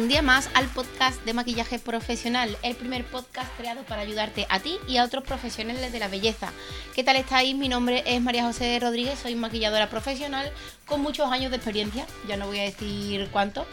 un 0.00 0.08
día 0.08 0.22
más 0.22 0.48
al 0.54 0.66
podcast 0.68 1.22
de 1.26 1.34
maquillaje 1.34 1.78
profesional, 1.78 2.56
el 2.62 2.74
primer 2.74 3.04
podcast 3.04 3.54
creado 3.58 3.82
para 3.82 4.00
ayudarte 4.00 4.46
a 4.48 4.58
ti 4.58 4.78
y 4.88 4.96
a 4.96 5.04
otros 5.04 5.24
profesionales 5.24 5.92
de 5.92 5.98
la 5.98 6.08
belleza. 6.08 6.52
¿Qué 6.94 7.04
tal 7.04 7.16
estáis? 7.16 7.54
Mi 7.54 7.68
nombre 7.68 8.02
es 8.06 8.22
María 8.22 8.44
José 8.44 8.78
Rodríguez, 8.80 9.18
soy 9.18 9.34
maquilladora 9.34 9.90
profesional 9.90 10.50
con 10.86 11.02
muchos 11.02 11.30
años 11.30 11.50
de 11.50 11.58
experiencia, 11.58 12.06
ya 12.26 12.38
no 12.38 12.46
voy 12.46 12.60
a 12.60 12.62
decir 12.62 13.28
cuánto, 13.30 13.66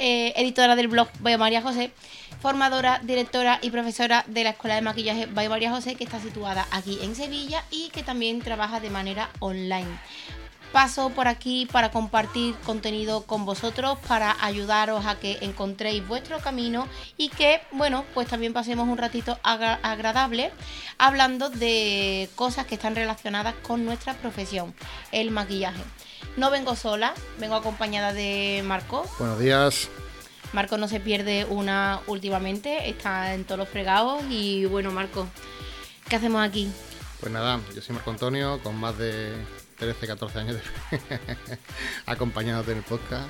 eh, 0.00 0.32
editora 0.34 0.74
del 0.74 0.88
blog 0.88 1.08
Vaya 1.20 1.38
María 1.38 1.62
José, 1.62 1.92
formadora, 2.42 3.00
directora 3.04 3.60
y 3.62 3.70
profesora 3.70 4.24
de 4.26 4.42
la 4.42 4.50
Escuela 4.50 4.74
de 4.74 4.82
Maquillaje 4.82 5.26
Vaya 5.26 5.48
María 5.48 5.70
José, 5.70 5.94
que 5.94 6.02
está 6.02 6.20
situada 6.20 6.66
aquí 6.72 6.98
en 7.02 7.14
Sevilla 7.14 7.62
y 7.70 7.90
que 7.90 8.02
también 8.02 8.40
trabaja 8.40 8.80
de 8.80 8.90
manera 8.90 9.30
online 9.38 9.86
paso 10.72 11.10
por 11.10 11.28
aquí 11.28 11.66
para 11.70 11.90
compartir 11.90 12.54
contenido 12.64 13.24
con 13.24 13.44
vosotros, 13.44 13.98
para 14.06 14.36
ayudaros 14.44 15.06
a 15.06 15.18
que 15.18 15.38
encontréis 15.40 16.06
vuestro 16.06 16.38
camino 16.38 16.86
y 17.16 17.28
que, 17.30 17.60
bueno, 17.72 18.04
pues 18.14 18.28
también 18.28 18.52
pasemos 18.52 18.88
un 18.88 18.98
ratito 18.98 19.38
agradable 19.42 20.52
hablando 20.98 21.50
de 21.50 22.28
cosas 22.34 22.66
que 22.66 22.74
están 22.74 22.94
relacionadas 22.94 23.54
con 23.62 23.84
nuestra 23.84 24.14
profesión, 24.14 24.74
el 25.12 25.30
maquillaje. 25.30 25.82
No 26.36 26.50
vengo 26.50 26.76
sola, 26.76 27.14
vengo 27.38 27.54
acompañada 27.54 28.12
de 28.12 28.62
Marco. 28.64 29.04
Buenos 29.18 29.38
días. 29.38 29.88
Marco 30.52 30.78
no 30.78 30.88
se 30.88 31.00
pierde 31.00 31.44
una 31.44 32.00
últimamente, 32.06 32.88
está 32.88 33.34
en 33.34 33.44
todos 33.44 33.58
los 33.58 33.68
fregados 33.68 34.22
y 34.30 34.64
bueno, 34.64 34.90
Marco, 34.90 35.28
¿qué 36.08 36.16
hacemos 36.16 36.42
aquí? 36.42 36.70
Pues 37.20 37.32
nada, 37.32 37.60
yo 37.74 37.82
soy 37.82 37.94
Marco 37.96 38.10
Antonio, 38.10 38.60
con 38.62 38.76
más 38.76 38.96
de 38.96 39.34
13, 39.78 40.06
14 40.08 40.38
años 40.40 40.56
de... 40.56 40.98
acompañándote 42.06 42.72
en 42.72 42.78
el 42.78 42.84
podcast. 42.84 43.28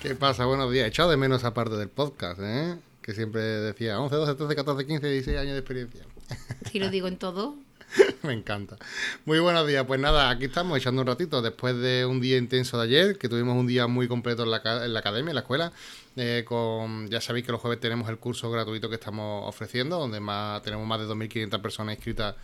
¿Qué 0.00 0.14
pasa? 0.14 0.46
Buenos 0.46 0.72
días. 0.72 0.86
He 0.86 0.88
echado 0.88 1.10
de 1.10 1.18
menos 1.18 1.44
aparte 1.44 1.76
del 1.76 1.90
podcast, 1.90 2.40
¿eh? 2.42 2.76
Que 3.02 3.12
siempre 3.12 3.42
decía 3.42 4.00
11, 4.00 4.16
12, 4.16 4.34
13, 4.36 4.54
14, 4.54 4.86
15, 4.86 5.06
16 5.06 5.38
años 5.38 5.52
de 5.52 5.58
experiencia. 5.58 6.02
Si 6.70 6.78
lo 6.78 6.88
digo 6.88 7.08
en 7.08 7.18
todo. 7.18 7.56
Me 8.22 8.32
encanta. 8.32 8.78
Muy 9.26 9.38
buenos 9.40 9.66
días. 9.66 9.84
Pues 9.86 10.00
nada, 10.00 10.30
aquí 10.30 10.46
estamos 10.46 10.78
echando 10.78 11.02
un 11.02 11.06
ratito 11.06 11.42
después 11.42 11.76
de 11.76 12.06
un 12.06 12.22
día 12.22 12.38
intenso 12.38 12.78
de 12.78 12.84
ayer, 12.84 13.18
que 13.18 13.28
tuvimos 13.28 13.54
un 13.54 13.66
día 13.66 13.86
muy 13.86 14.08
completo 14.08 14.44
en 14.44 14.50
la, 14.50 14.62
en 14.84 14.94
la 14.94 15.00
academia, 15.00 15.32
en 15.32 15.34
la 15.34 15.40
escuela. 15.42 15.72
Eh, 16.16 16.44
con, 16.46 17.08
ya 17.10 17.20
sabéis 17.20 17.44
que 17.44 17.52
los 17.52 17.60
jueves 17.60 17.80
tenemos 17.80 18.08
el 18.08 18.16
curso 18.16 18.50
gratuito 18.50 18.88
que 18.88 18.94
estamos 18.94 19.46
ofreciendo, 19.46 19.98
donde 19.98 20.20
más, 20.20 20.62
tenemos 20.62 20.86
más 20.86 21.00
de 21.00 21.06
2.500 21.06 21.60
personas 21.60 21.96
inscritas 21.96 22.36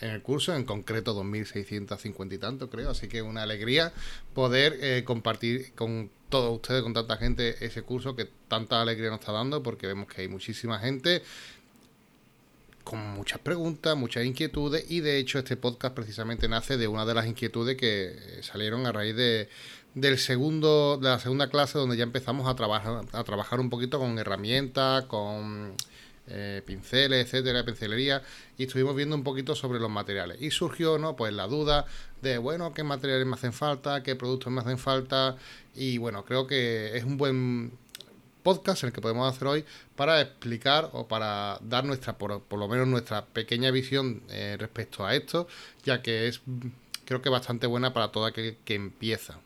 en 0.00 0.10
el 0.10 0.22
curso, 0.22 0.54
en 0.54 0.64
concreto 0.64 1.14
2.650 1.14 2.32
y 2.32 2.38
tanto 2.38 2.70
creo, 2.70 2.90
así 2.90 3.08
que 3.08 3.22
una 3.22 3.42
alegría 3.42 3.92
poder 4.34 4.78
eh, 4.80 5.04
compartir 5.04 5.72
con 5.74 6.10
todos 6.28 6.54
ustedes, 6.56 6.82
con 6.82 6.94
tanta 6.94 7.16
gente, 7.16 7.64
ese 7.64 7.82
curso 7.82 8.16
que 8.16 8.28
tanta 8.48 8.80
alegría 8.82 9.10
nos 9.10 9.20
está 9.20 9.32
dando, 9.32 9.62
porque 9.62 9.86
vemos 9.86 10.08
que 10.08 10.22
hay 10.22 10.28
muchísima 10.28 10.78
gente 10.78 11.22
con 12.82 12.98
muchas 13.14 13.38
preguntas, 13.38 13.96
muchas 13.96 14.24
inquietudes, 14.24 14.84
y 14.90 15.00
de 15.00 15.18
hecho 15.18 15.38
este 15.38 15.56
podcast 15.56 15.94
precisamente 15.94 16.48
nace 16.48 16.76
de 16.76 16.86
una 16.86 17.06
de 17.06 17.14
las 17.14 17.26
inquietudes 17.26 17.76
que 17.76 18.40
salieron 18.42 18.86
a 18.86 18.92
raíz 18.92 19.16
de, 19.16 19.48
del 19.94 20.18
segundo, 20.18 20.98
de 20.98 21.08
la 21.08 21.18
segunda 21.18 21.48
clase 21.48 21.78
donde 21.78 21.96
ya 21.96 22.02
empezamos 22.02 22.46
a 22.46 22.54
trabajar, 22.54 23.04
a 23.12 23.24
trabajar 23.24 23.58
un 23.58 23.70
poquito 23.70 23.98
con 23.98 24.18
herramientas, 24.18 25.04
con 25.06 25.74
eh, 26.28 26.62
pinceles, 26.64 27.26
etcétera, 27.26 27.64
pincelería, 27.64 28.22
y 28.56 28.64
estuvimos 28.64 28.96
viendo 28.96 29.16
un 29.16 29.24
poquito 29.24 29.54
sobre 29.54 29.80
los 29.80 29.90
materiales. 29.90 30.40
Y 30.40 30.50
surgió, 30.50 30.98
¿no? 30.98 31.16
Pues 31.16 31.32
la 31.32 31.46
duda 31.46 31.86
de, 32.22 32.38
bueno, 32.38 32.72
qué 32.72 32.82
materiales 32.82 33.26
me 33.26 33.34
hacen 33.34 33.52
falta, 33.52 34.02
qué 34.02 34.16
productos 34.16 34.52
me 34.52 34.60
hacen 34.60 34.78
falta, 34.78 35.36
y 35.74 35.98
bueno, 35.98 36.24
creo 36.24 36.46
que 36.46 36.96
es 36.96 37.04
un 37.04 37.16
buen 37.16 37.72
podcast 38.42 38.84
el 38.84 38.92
que 38.92 39.00
podemos 39.00 39.34
hacer 39.34 39.48
hoy 39.48 39.64
para 39.96 40.20
explicar 40.20 40.90
o 40.92 41.08
para 41.08 41.58
dar 41.62 41.84
nuestra, 41.84 42.16
por, 42.18 42.42
lo 42.50 42.68
menos 42.68 42.86
nuestra 42.86 43.24
pequeña 43.24 43.70
visión 43.70 44.22
eh, 44.28 44.56
respecto 44.58 45.04
a 45.04 45.14
esto, 45.16 45.48
ya 45.84 46.02
que 46.02 46.28
es 46.28 46.42
creo 47.04 47.22
que 47.22 47.28
bastante 47.28 47.66
buena 47.66 47.92
para 47.92 48.12
todo 48.12 48.26
aquel 48.26 48.56
que 48.64 48.74
empieza. 48.74 49.38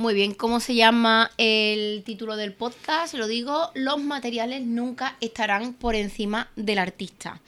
Muy 0.00 0.14
bien, 0.14 0.32
¿cómo 0.32 0.60
se 0.60 0.74
llama 0.74 1.30
el 1.36 2.02
título 2.04 2.36
del 2.36 2.54
podcast? 2.54 3.12
Lo 3.12 3.26
digo, 3.26 3.70
los 3.74 4.02
materiales 4.02 4.62
nunca 4.62 5.18
estarán 5.20 5.74
por 5.74 5.94
encima 5.94 6.48
del 6.56 6.78
artista. 6.78 7.42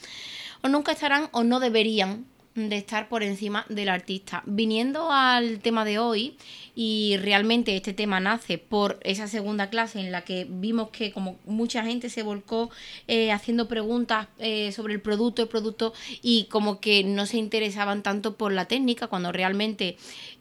O 0.63 0.69
nunca 0.69 0.93
estarán 0.93 1.31
o 1.33 1.45
no 1.45 1.61
deberían 1.61 2.27
de 2.55 2.77
estar 2.77 3.09
por 3.09 3.23
encima 3.23 3.65
del 3.71 3.89
artista. 3.89 4.43
Viniendo 4.45 5.11
al 5.11 5.61
tema 5.61 5.87
de 5.87 5.99
hoy, 5.99 6.37
y 6.75 7.17
realmente 7.19 7.75
este 7.75 7.95
tema 7.95 8.21
nace 8.21 8.59
por 8.59 8.99
esa 9.03 9.29
segunda 9.29 9.71
clase 9.71 10.01
en 10.01 10.13
la 10.13 10.23
que 10.23 10.47
vimos 10.49 10.91
que 10.91 11.13
como 11.13 11.39
mucha 11.47 11.83
gente 11.85 12.11
se 12.11 12.23
volcó 12.23 12.71
eh, 13.09 13.33
haciendo 13.33 13.69
preguntas 13.69 14.29
eh, 14.39 14.73
sobre 14.73 14.93
el 14.93 15.01
producto, 15.01 15.41
el 15.43 15.49
producto, 15.49 15.95
y 16.21 16.45
como 16.51 16.81
que 16.81 17.03
no 17.05 17.25
se 17.25 17.39
interesaban 17.39 18.03
tanto 18.03 18.37
por 18.37 18.53
la 18.53 18.67
técnica, 18.67 19.07
cuando 19.07 19.33
realmente 19.33 19.97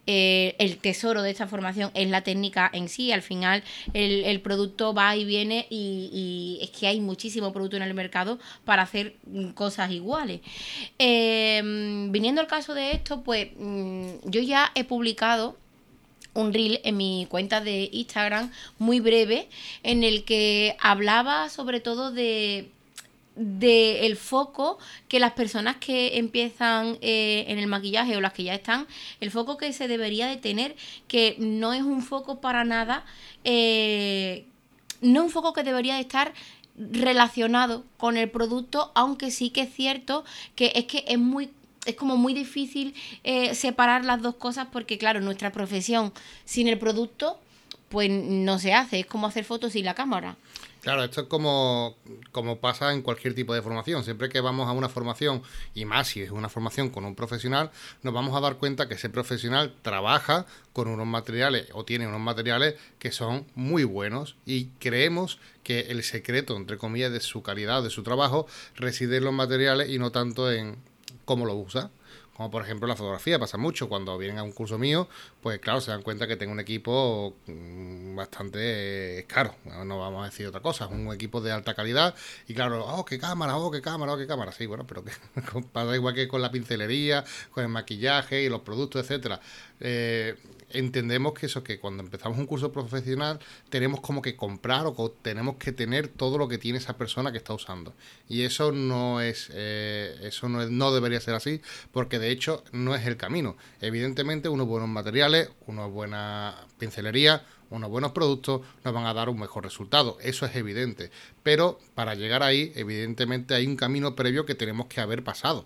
eh, 0.07 0.55
el 0.57 0.77
tesoro 0.77 1.21
de 1.21 1.29
esta 1.29 1.47
formación 1.47 1.91
es 1.93 2.09
la 2.09 2.21
técnica 2.21 2.69
en 2.73 2.89
sí. 2.89 3.11
Al 3.11 3.21
final 3.21 3.63
el, 3.93 4.41
producto 4.41 4.93
va 4.93 5.15
y 5.15 5.25
viene 5.25 5.67
y, 5.69 6.59
es 6.61 6.71
que 6.71 6.87
hay 6.87 6.99
muchísimo 6.99 7.53
producto 7.53 7.77
en 7.77 7.83
el 7.83 7.93
mercado 7.93 8.39
para 8.65 8.83
hacer 8.83 9.15
mm, 9.27 9.49
cosas 9.49 9.91
iguales. 9.91 10.41
Em, 10.97 12.11
viniendo 12.11 12.41
al 12.41 12.47
caso 12.47 12.73
de 12.73 12.91
esto, 12.93 13.21
pues 13.23 13.49
mm, 13.57 14.29
yo 14.29 14.41
ya 14.41 14.71
he 14.75 14.83
publicado 14.83 15.57
un 16.33 16.53
reel 16.53 16.79
en 16.83 16.97
mi 16.97 17.27
cuenta 17.29 17.61
de 17.61 17.89
Instagram 17.91 18.51
muy 18.79 18.99
breve 18.99 19.49
en 19.83 20.03
el 20.03 20.23
que 20.23 20.77
hablaba 20.79 21.49
sobre 21.49 21.81
todo 21.81 22.11
de 22.11 22.69
del 23.35 24.03
el 24.03 24.17
foco 24.17 24.77
que 25.07 25.19
las 25.19 25.31
personas 25.33 25.77
que 25.77 26.17
empiezan 26.17 26.97
eh, 27.01 27.45
en 27.47 27.59
el 27.59 27.67
maquillaje 27.67 28.17
o 28.17 28.21
las 28.21 28.33
que 28.33 28.43
ya 28.43 28.53
están, 28.53 28.87
el 29.19 29.31
foco 29.31 29.57
que 29.57 29.71
se 29.73 29.87
debería 29.87 30.27
de 30.27 30.37
tener, 30.37 30.75
que 31.07 31.35
no 31.39 31.73
es 31.73 31.81
un 31.81 32.01
foco 32.01 32.41
para 32.41 32.63
nada, 32.63 33.05
eh, 33.43 34.45
no 35.01 35.23
un 35.23 35.29
foco 35.29 35.53
que 35.53 35.63
debería 35.63 35.95
de 35.95 36.01
estar 36.01 36.33
relacionado 36.77 37.85
con 37.97 38.17
el 38.17 38.29
producto, 38.29 38.91
aunque 38.95 39.31
sí 39.31 39.49
que 39.49 39.61
es 39.61 39.73
cierto 39.73 40.23
que 40.55 40.71
es 40.75 40.85
que 40.85 41.03
es 41.07 41.19
muy 41.19 41.49
es 41.85 41.95
como 41.95 42.15
muy 42.15 42.33
difícil 42.33 42.93
eh, 43.23 43.55
separar 43.55 44.05
las 44.05 44.21
dos 44.21 44.35
cosas 44.35 44.67
porque 44.71 44.97
claro, 44.97 45.19
nuestra 45.19 45.51
profesión 45.51 46.13
sin 46.45 46.67
el 46.67 46.77
producto 46.77 47.39
pues 47.89 48.09
no 48.09 48.59
se 48.59 48.73
hace, 48.73 49.01
es 49.01 49.05
como 49.05 49.27
hacer 49.27 49.43
fotos 49.43 49.73
sin 49.73 49.85
la 49.85 49.95
cámara. 49.95 50.37
Claro, 50.81 51.03
esto 51.03 51.21
es 51.21 51.27
como, 51.27 51.95
como 52.31 52.59
pasa 52.59 52.91
en 52.91 53.03
cualquier 53.03 53.35
tipo 53.35 53.53
de 53.53 53.61
formación. 53.61 54.03
Siempre 54.03 54.29
que 54.29 54.41
vamos 54.41 54.67
a 54.67 54.71
una 54.71 54.89
formación, 54.89 55.43
y 55.75 55.85
más 55.85 56.07
si 56.07 56.21
es 56.21 56.31
una 56.31 56.49
formación 56.49 56.89
con 56.89 57.05
un 57.05 57.13
profesional, 57.13 57.69
nos 58.01 58.15
vamos 58.15 58.35
a 58.35 58.39
dar 58.39 58.57
cuenta 58.57 58.87
que 58.87 58.95
ese 58.95 59.09
profesional 59.09 59.75
trabaja 59.83 60.47
con 60.73 60.87
unos 60.87 61.05
materiales 61.05 61.67
o 61.73 61.85
tiene 61.85 62.07
unos 62.07 62.19
materiales 62.19 62.75
que 62.97 63.11
son 63.11 63.45
muy 63.53 63.83
buenos 63.83 64.37
y 64.43 64.69
creemos 64.79 65.37
que 65.63 65.81
el 65.91 66.01
secreto, 66.01 66.57
entre 66.57 66.79
comillas, 66.79 67.11
de 67.11 67.19
su 67.19 67.43
calidad, 67.43 67.83
de 67.83 67.91
su 67.91 68.01
trabajo, 68.01 68.47
reside 68.75 69.17
en 69.17 69.25
los 69.25 69.33
materiales 69.33 69.87
y 69.87 69.99
no 69.99 70.11
tanto 70.11 70.51
en 70.51 70.77
cómo 71.25 71.45
lo 71.45 71.53
usa. 71.53 71.91
Como 72.41 72.49
por 72.49 72.63
ejemplo 72.63 72.87
la 72.87 72.95
fotografía, 72.95 73.37
pasa 73.37 73.59
mucho. 73.59 73.87
Cuando 73.87 74.17
vienen 74.17 74.39
a 74.39 74.43
un 74.43 74.51
curso 74.51 74.79
mío, 74.79 75.07
pues 75.41 75.59
claro, 75.59 75.79
se 75.79 75.91
dan 75.91 76.01
cuenta 76.01 76.25
que 76.25 76.37
tengo 76.37 76.51
un 76.51 76.59
equipo 76.59 77.35
mm, 77.45 78.15
bastante 78.15 79.23
caro. 79.27 79.53
No 79.85 79.99
vamos 79.99 80.23
a 80.23 80.25
decir 80.25 80.47
otra 80.47 80.59
cosa. 80.59 80.87
Un 80.87 81.13
equipo 81.13 81.39
de 81.39 81.51
alta 81.51 81.75
calidad. 81.75 82.15
Y 82.47 82.55
claro, 82.55 82.83
oh, 82.83 83.05
qué 83.05 83.19
cámara, 83.19 83.57
oh, 83.57 83.69
qué 83.69 83.79
cámara, 83.79 84.13
oh, 84.13 84.17
qué 84.17 84.25
cámara. 84.25 84.51
Sí, 84.53 84.65
bueno, 84.65 84.87
pero 84.87 85.03
que 85.03 85.11
pasa 85.71 85.95
igual 85.95 86.15
que 86.15 86.27
con 86.27 86.41
la 86.41 86.49
pincelería, 86.49 87.23
con 87.51 87.63
el 87.63 87.69
maquillaje 87.69 88.41
y 88.41 88.49
los 88.49 88.61
productos, 88.61 89.03
etcétera. 89.03 89.39
Eh, 89.79 90.35
entendemos 90.73 91.33
que 91.33 91.45
eso, 91.45 91.63
que 91.63 91.79
cuando 91.79 92.03
empezamos 92.03 92.37
un 92.37 92.45
curso 92.45 92.71
profesional 92.71 93.39
tenemos 93.69 94.01
como 94.01 94.21
que 94.21 94.35
comprar 94.35 94.85
o 94.87 95.11
tenemos 95.11 95.55
que 95.57 95.71
tener 95.71 96.07
todo 96.07 96.37
lo 96.37 96.47
que 96.47 96.57
tiene 96.57 96.77
esa 96.77 96.97
persona 96.97 97.31
que 97.31 97.37
está 97.37 97.53
usando. 97.53 97.93
Y 98.27 98.43
eso 98.43 98.71
no 98.71 99.21
es, 99.21 99.49
eh, 99.53 100.15
eso 100.23 100.49
no, 100.49 100.67
no 100.69 100.91
debería 100.93 101.19
ser 101.19 101.35
así, 101.35 101.61
porque 101.91 102.19
de 102.19 102.31
hecho 102.31 102.63
no 102.71 102.95
es 102.95 103.05
el 103.05 103.17
camino. 103.17 103.57
Evidentemente 103.81 104.49
unos 104.49 104.67
buenos 104.67 104.89
materiales, 104.89 105.49
una 105.67 105.85
buena 105.85 106.55
pincelería, 106.77 107.45
unos 107.69 107.89
buenos 107.89 108.11
productos 108.11 108.61
nos 108.83 108.93
van 108.93 109.05
a 109.05 109.13
dar 109.13 109.29
un 109.29 109.39
mejor 109.39 109.63
resultado. 109.63 110.17
Eso 110.21 110.45
es 110.45 110.55
evidente. 110.55 111.09
Pero 111.41 111.79
para 111.95 112.15
llegar 112.15 112.43
ahí, 112.43 112.71
evidentemente 112.75 113.53
hay 113.53 113.65
un 113.65 113.77
camino 113.77 114.15
previo 114.15 114.45
que 114.45 114.55
tenemos 114.55 114.87
que 114.87 115.01
haber 115.01 115.23
pasado 115.23 115.65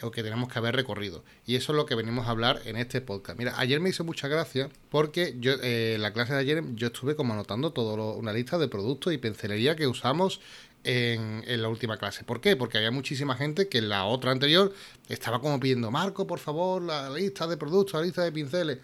o 0.00 0.10
que 0.10 0.22
tenemos 0.22 0.48
que 0.52 0.58
haber 0.58 0.74
recorrido. 0.74 1.24
Y 1.46 1.56
eso 1.56 1.72
es 1.72 1.76
lo 1.76 1.86
que 1.86 1.94
venimos 1.94 2.26
a 2.26 2.30
hablar 2.30 2.60
en 2.64 2.76
este 2.76 3.00
podcast. 3.00 3.38
Mira, 3.38 3.54
ayer 3.58 3.80
me 3.80 3.90
hizo 3.90 4.04
mucha 4.04 4.28
gracia 4.28 4.68
porque 4.90 5.36
yo 5.38 5.52
eh, 5.62 5.94
en 5.94 6.02
la 6.02 6.12
clase 6.12 6.32
de 6.32 6.40
ayer 6.40 6.64
yo 6.74 6.88
estuve 6.88 7.16
como 7.16 7.34
anotando 7.34 7.72
toda 7.72 8.14
una 8.14 8.32
lista 8.32 8.58
de 8.58 8.68
productos 8.68 9.12
y 9.12 9.18
pincelería 9.18 9.76
que 9.76 9.86
usamos 9.86 10.40
en, 10.84 11.44
en, 11.46 11.62
la 11.62 11.68
última 11.68 11.96
clase. 11.98 12.24
¿Por 12.24 12.40
qué? 12.40 12.56
Porque 12.56 12.78
había 12.78 12.90
muchísima 12.90 13.36
gente 13.36 13.68
que 13.68 13.78
en 13.78 13.88
la 13.88 14.04
otra 14.04 14.32
anterior 14.32 14.72
estaba 15.08 15.40
como 15.40 15.60
pidiendo, 15.60 15.90
Marco, 15.90 16.26
por 16.26 16.38
favor, 16.38 16.82
la 16.82 17.10
lista 17.10 17.46
de 17.46 17.56
productos, 17.56 17.94
la 17.94 18.06
lista 18.06 18.22
de 18.22 18.32
pinceles. 18.32 18.78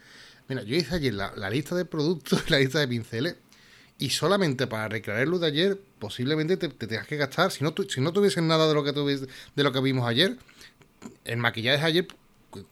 Mira, 0.48 0.62
yo 0.62 0.76
hice 0.76 0.94
ayer 0.94 1.14
la, 1.14 1.32
la 1.36 1.50
lista 1.50 1.74
de 1.74 1.84
productos, 1.84 2.48
la 2.50 2.58
lista 2.58 2.78
de 2.78 2.88
pinceles 2.88 3.36
y 3.98 4.10
solamente 4.10 4.66
para 4.66 4.88
recrear 4.88 5.28
de 5.28 5.46
ayer, 5.46 5.80
posiblemente 5.98 6.56
te, 6.56 6.68
tengas 6.68 7.06
que 7.06 7.16
gastar, 7.16 7.50
si 7.50 7.64
no, 7.64 7.74
si 7.88 8.00
no 8.00 8.12
tuviesen 8.12 8.46
nada 8.46 8.68
de 8.68 8.74
lo 8.74 8.84
que 8.84 8.92
de 8.92 9.64
lo 9.64 9.72
que 9.72 9.80
vimos 9.80 10.08
ayer, 10.08 10.38
el 11.24 11.36
maquillaje 11.38 11.78
de 11.78 11.84
ayer 11.84 12.08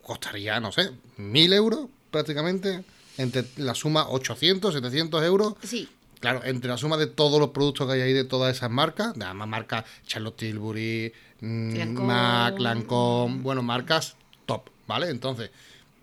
costaría, 0.02 0.58
no 0.60 0.72
sé, 0.72 0.90
mil 1.16 1.52
euros 1.52 1.86
prácticamente, 2.10 2.84
entre 3.18 3.44
la 3.56 3.74
suma 3.74 4.08
800, 4.08 4.74
700 4.74 5.24
euros. 5.24 5.54
Sí. 5.62 5.88
Claro, 6.20 6.42
entre 6.44 6.70
la 6.70 6.78
suma 6.78 6.96
de 6.96 7.06
todos 7.06 7.38
los 7.38 7.50
productos 7.50 7.86
que 7.86 7.92
hay 7.94 8.00
ahí 8.00 8.12
de 8.12 8.24
todas 8.24 8.56
esas 8.56 8.70
marcas, 8.70 9.12
además 9.20 9.48
marcas 9.48 9.84
Charlotte 10.06 10.36
Tilbury, 10.36 11.12
mm, 11.40 12.00
MAC, 12.00 12.58
Lancome, 12.58 13.42
bueno, 13.42 13.62
marcas 13.62 14.16
top, 14.46 14.70
¿vale? 14.86 15.10
Entonces, 15.10 15.50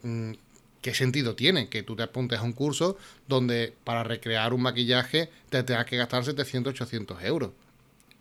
mm, 0.03 0.33
¿qué 0.81 0.93
sentido 0.93 1.35
tiene 1.35 1.67
que 1.67 1.81
tú 1.81 1.95
te 1.95 2.03
apuntes 2.03 2.39
a 2.39 2.43
un 2.43 2.53
curso 2.53 2.95
donde 3.27 3.73
para 3.83 4.03
recrear 4.03 4.53
un 4.53 4.61
maquillaje 4.61 5.31
te 5.49 5.63
tengas 5.63 5.87
que 5.87 5.97
gastar 5.97 6.23
700, 6.23 6.73
800 6.73 7.23
euros? 7.23 7.49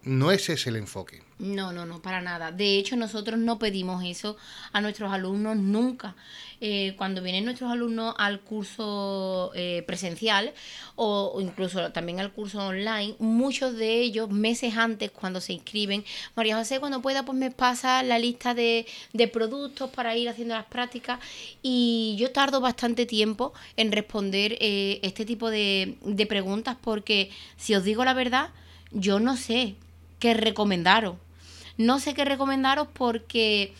No 0.05 0.33
ese 0.33 0.55
es 0.55 0.67
el 0.67 0.75
enfoque. 0.77 1.23
No, 1.39 1.73
no, 1.73 1.87
no, 1.87 2.03
para 2.03 2.21
nada. 2.21 2.51
De 2.51 2.77
hecho, 2.77 2.97
nosotros 2.97 3.39
no 3.39 3.59
pedimos 3.59 4.05
eso 4.05 4.37
a 4.73 4.81
nuestros 4.81 5.13
alumnos 5.13 5.57
nunca. 5.57 6.17
Eh, 6.61 6.95
cuando 6.97 7.23
vienen 7.23 7.45
nuestros 7.45 7.71
alumnos 7.71 8.15
al 8.19 8.41
curso 8.41 9.53
eh, 9.55 9.85
presencial 9.87 10.53
o, 10.97 11.39
incluso 11.41 11.91
también 11.93 12.19
al 12.21 12.33
curso 12.33 12.67
online, 12.67 13.15
muchos 13.19 13.77
de 13.77 14.01
ellos 14.01 14.31
meses 14.31 14.77
antes 14.77 15.11
cuando 15.11 15.41
se 15.41 15.53
inscriben, 15.53 16.05
María 16.35 16.57
José, 16.57 16.81
cuando 16.81 17.03
pueda, 17.03 17.25
pues 17.25 17.39
me 17.39 17.51
pasa 17.51 18.03
la 18.03 18.19
lista 18.19 18.55
de, 18.55 18.87
de 19.13 19.29
productos 19.29 19.91
para 19.91 20.17
ir 20.17 20.29
haciendo 20.29 20.55
las 20.55 20.67
prácticas 20.67 21.19
y 21.63 22.17
yo 22.19 22.31
tardo 22.31 22.61
bastante 22.61 23.07
tiempo 23.07 23.53
en 23.77 23.91
responder 23.91 24.57
eh, 24.61 25.01
este 25.03 25.25
tipo 25.25 25.51
de, 25.51 25.97
de 26.03 26.27
preguntas 26.27 26.77
porque, 26.81 27.31
si 27.57 27.75
os 27.75 27.83
digo 27.83 28.05
la 28.05 28.15
verdad, 28.15 28.51
yo 28.93 29.19
no 29.19 29.37
sé 29.37 29.77
qué 30.23 30.35
recomendaros 30.35 31.17
no 31.77 31.99
sé 31.99 32.15
qué 32.15 32.25
recomendaros 32.25 32.89
porque 32.93 33.75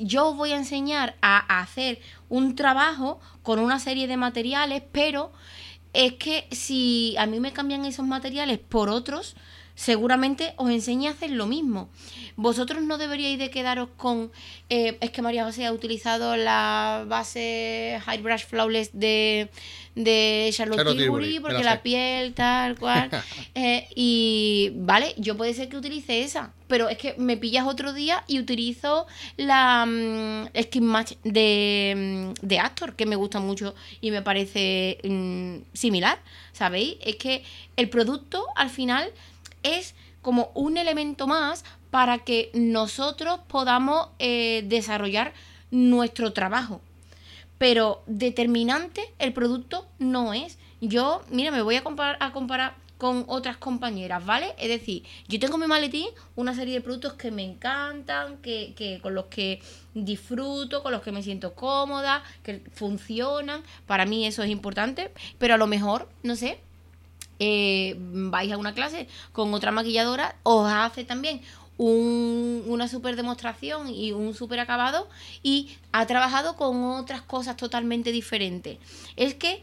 yo 0.00 0.34
voy 0.34 0.52
a 0.52 0.56
enseñar 0.56 1.16
a 1.22 1.60
hacer 1.60 2.00
un 2.28 2.54
trabajo 2.54 3.20
con 3.42 3.58
una 3.58 3.78
serie 3.78 4.06
de 4.06 4.16
materiales, 4.16 4.82
pero 4.92 5.32
es 5.92 6.14
que 6.14 6.46
si 6.50 7.16
a 7.18 7.26
mí 7.26 7.40
me 7.40 7.52
cambian 7.52 7.84
esos 7.84 8.06
materiales 8.06 8.58
por 8.58 8.88
otros, 8.88 9.36
seguramente 9.74 10.54
os 10.56 10.70
enseñe 10.70 11.08
a 11.08 11.10
hacer 11.10 11.30
lo 11.30 11.46
mismo. 11.46 11.88
Vosotros 12.36 12.82
no 12.82 12.98
deberíais 12.98 13.38
de 13.38 13.50
quedaros 13.50 13.88
con... 13.96 14.30
Eh, 14.68 14.98
es 15.00 15.10
que 15.10 15.22
María 15.22 15.44
José 15.44 15.66
ha 15.66 15.72
utilizado 15.72 16.36
la 16.36 17.04
base 17.06 18.00
High 18.04 18.22
Brush 18.22 18.44
Flawless 18.46 18.90
de, 18.92 19.50
de 19.94 20.50
Charlotte, 20.52 20.84
Tilbury 20.96 21.40
porque 21.40 21.62
la 21.62 21.82
piel 21.82 22.34
tal 22.34 22.78
cual. 22.78 23.10
Eh, 23.56 23.86
y 23.94 24.72
vale, 24.74 25.14
yo 25.16 25.36
puede 25.36 25.54
ser 25.54 25.68
que 25.68 25.76
utilice 25.76 26.22
esa, 26.22 26.52
pero 26.66 26.88
es 26.88 26.98
que 26.98 27.14
me 27.18 27.36
pillas 27.36 27.66
otro 27.66 27.92
día 27.92 28.24
y 28.26 28.40
utilizo 28.40 29.06
la 29.36 29.86
mm, 29.86 30.48
Skin 30.60 30.84
Match 30.84 31.12
de, 31.22 32.32
mm, 32.42 32.46
de 32.46 32.58
Actor, 32.58 32.96
que 32.96 33.06
me 33.06 33.14
gusta 33.14 33.38
mucho 33.38 33.74
y 34.00 34.10
me 34.10 34.22
parece 34.22 34.98
mm, 35.04 35.58
similar, 35.72 36.18
¿sabéis? 36.52 36.96
Es 37.00 37.14
que 37.14 37.44
el 37.76 37.88
producto 37.88 38.44
al 38.56 38.70
final 38.70 39.12
es 39.64 39.96
como 40.22 40.52
un 40.54 40.76
elemento 40.76 41.26
más 41.26 41.64
para 41.90 42.18
que 42.18 42.50
nosotros 42.54 43.40
podamos 43.48 44.08
eh, 44.18 44.64
desarrollar 44.66 45.34
nuestro 45.70 46.32
trabajo. 46.32 46.80
Pero 47.58 48.02
determinante 48.06 49.12
el 49.18 49.32
producto 49.32 49.86
no 49.98 50.32
es. 50.32 50.58
Yo, 50.80 51.22
mira, 51.30 51.50
me 51.50 51.62
voy 51.62 51.76
a 51.76 51.84
comparar, 51.84 52.16
a 52.20 52.32
con 52.98 53.24
otras 53.26 53.56
compañeras, 53.56 54.24
¿vale? 54.24 54.54
Es 54.58 54.68
decir, 54.68 55.04
yo 55.28 55.38
tengo 55.38 55.54
en 55.56 55.62
mi 55.62 55.66
maletín 55.66 56.06
una 56.36 56.54
serie 56.54 56.74
de 56.74 56.80
productos 56.80 57.14
que 57.14 57.30
me 57.30 57.42
encantan, 57.42 58.38
que, 58.38 58.72
que, 58.76 59.00
con 59.02 59.14
los 59.14 59.26
que 59.26 59.60
disfruto, 59.94 60.82
con 60.82 60.92
los 60.92 61.02
que 61.02 61.12
me 61.12 61.22
siento 61.22 61.54
cómoda, 61.54 62.22
que 62.42 62.62
funcionan. 62.72 63.62
Para 63.86 64.06
mí 64.06 64.26
eso 64.26 64.42
es 64.42 64.50
importante, 64.50 65.12
pero 65.38 65.54
a 65.54 65.58
lo 65.58 65.66
mejor, 65.66 66.08
no 66.22 66.36
sé, 66.36 66.58
eh, 67.38 67.96
vais 67.98 68.52
a 68.52 68.58
una 68.58 68.74
clase 68.74 69.08
con 69.32 69.52
otra 69.54 69.72
maquilladora, 69.72 70.36
os 70.42 70.70
hace 70.70 71.04
también 71.04 71.40
una 71.76 72.86
super 72.88 73.16
demostración 73.16 73.88
y 73.88 74.12
un 74.12 74.34
super 74.34 74.60
acabado 74.60 75.08
y 75.42 75.76
ha 75.92 76.06
trabajado 76.06 76.56
con 76.56 76.84
otras 76.84 77.22
cosas 77.22 77.56
totalmente 77.56 78.12
diferentes. 78.12 78.78
Es 79.16 79.34
que 79.34 79.60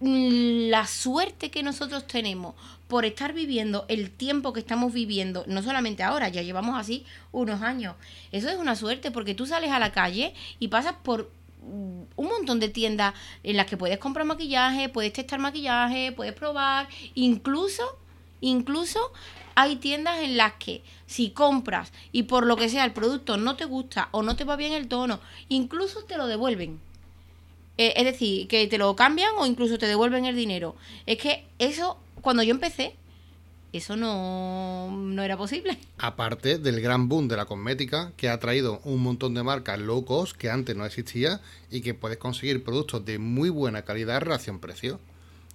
mm, 0.00 0.70
la 0.70 0.86
suerte 0.86 1.50
que 1.50 1.62
nosotros 1.62 2.06
tenemos 2.06 2.54
por 2.88 3.04
estar 3.04 3.32
viviendo 3.32 3.84
el 3.88 4.10
tiempo 4.10 4.52
que 4.52 4.60
estamos 4.60 4.92
viviendo, 4.92 5.44
no 5.46 5.62
solamente 5.62 6.02
ahora, 6.02 6.28
ya 6.28 6.42
llevamos 6.42 6.76
así 6.78 7.04
unos 7.30 7.62
años, 7.62 7.94
eso 8.32 8.48
es 8.48 8.56
una 8.58 8.74
suerte 8.74 9.12
porque 9.12 9.34
tú 9.34 9.46
sales 9.46 9.70
a 9.70 9.78
la 9.78 9.92
calle 9.92 10.34
y 10.58 10.68
pasas 10.68 10.94
por 11.04 11.30
un 11.62 12.08
montón 12.16 12.60
de 12.60 12.68
tiendas 12.68 13.14
en 13.42 13.56
las 13.56 13.66
que 13.66 13.76
puedes 13.76 13.98
comprar 13.98 14.26
maquillaje, 14.26 14.88
puedes 14.88 15.12
testar 15.12 15.38
maquillaje, 15.38 16.12
puedes 16.12 16.34
probar, 16.34 16.88
incluso, 17.14 17.98
incluso 18.40 19.12
hay 19.54 19.76
tiendas 19.76 20.20
en 20.20 20.36
las 20.36 20.54
que 20.54 20.82
si 21.06 21.30
compras 21.30 21.92
y 22.12 22.24
por 22.24 22.46
lo 22.46 22.56
que 22.56 22.68
sea 22.68 22.84
el 22.84 22.92
producto 22.92 23.36
no 23.36 23.56
te 23.56 23.64
gusta 23.64 24.08
o 24.12 24.22
no 24.22 24.36
te 24.36 24.44
va 24.44 24.56
bien 24.56 24.72
el 24.72 24.88
tono, 24.88 25.20
incluso 25.48 26.04
te 26.04 26.16
lo 26.16 26.26
devuelven. 26.26 26.80
Eh, 27.76 27.94
es 27.96 28.04
decir, 28.04 28.46
que 28.48 28.66
te 28.66 28.78
lo 28.78 28.94
cambian 28.94 29.30
o 29.38 29.46
incluso 29.46 29.78
te 29.78 29.86
devuelven 29.86 30.26
el 30.26 30.36
dinero. 30.36 30.76
Es 31.06 31.18
que 31.18 31.46
eso, 31.58 31.98
cuando 32.20 32.42
yo 32.42 32.50
empecé, 32.50 32.94
eso 33.72 33.96
no, 33.96 34.90
no, 34.90 35.22
era 35.22 35.36
posible. 35.36 35.78
Aparte 35.98 36.58
del 36.58 36.80
gran 36.80 37.08
boom 37.08 37.28
de 37.28 37.36
la 37.36 37.46
cosmética, 37.46 38.12
que 38.16 38.28
ha 38.28 38.38
traído 38.40 38.80
un 38.84 39.02
montón 39.02 39.34
de 39.34 39.42
marcas 39.42 39.78
low 39.78 40.04
cost 40.04 40.36
que 40.36 40.50
antes 40.50 40.74
no 40.76 40.84
existía 40.84 41.40
y 41.70 41.80
que 41.80 41.94
puedes 41.94 42.18
conseguir 42.18 42.64
productos 42.64 43.04
de 43.04 43.18
muy 43.18 43.48
buena 43.48 43.82
calidad 43.82 44.20
relación 44.20 44.58
precio. 44.58 45.00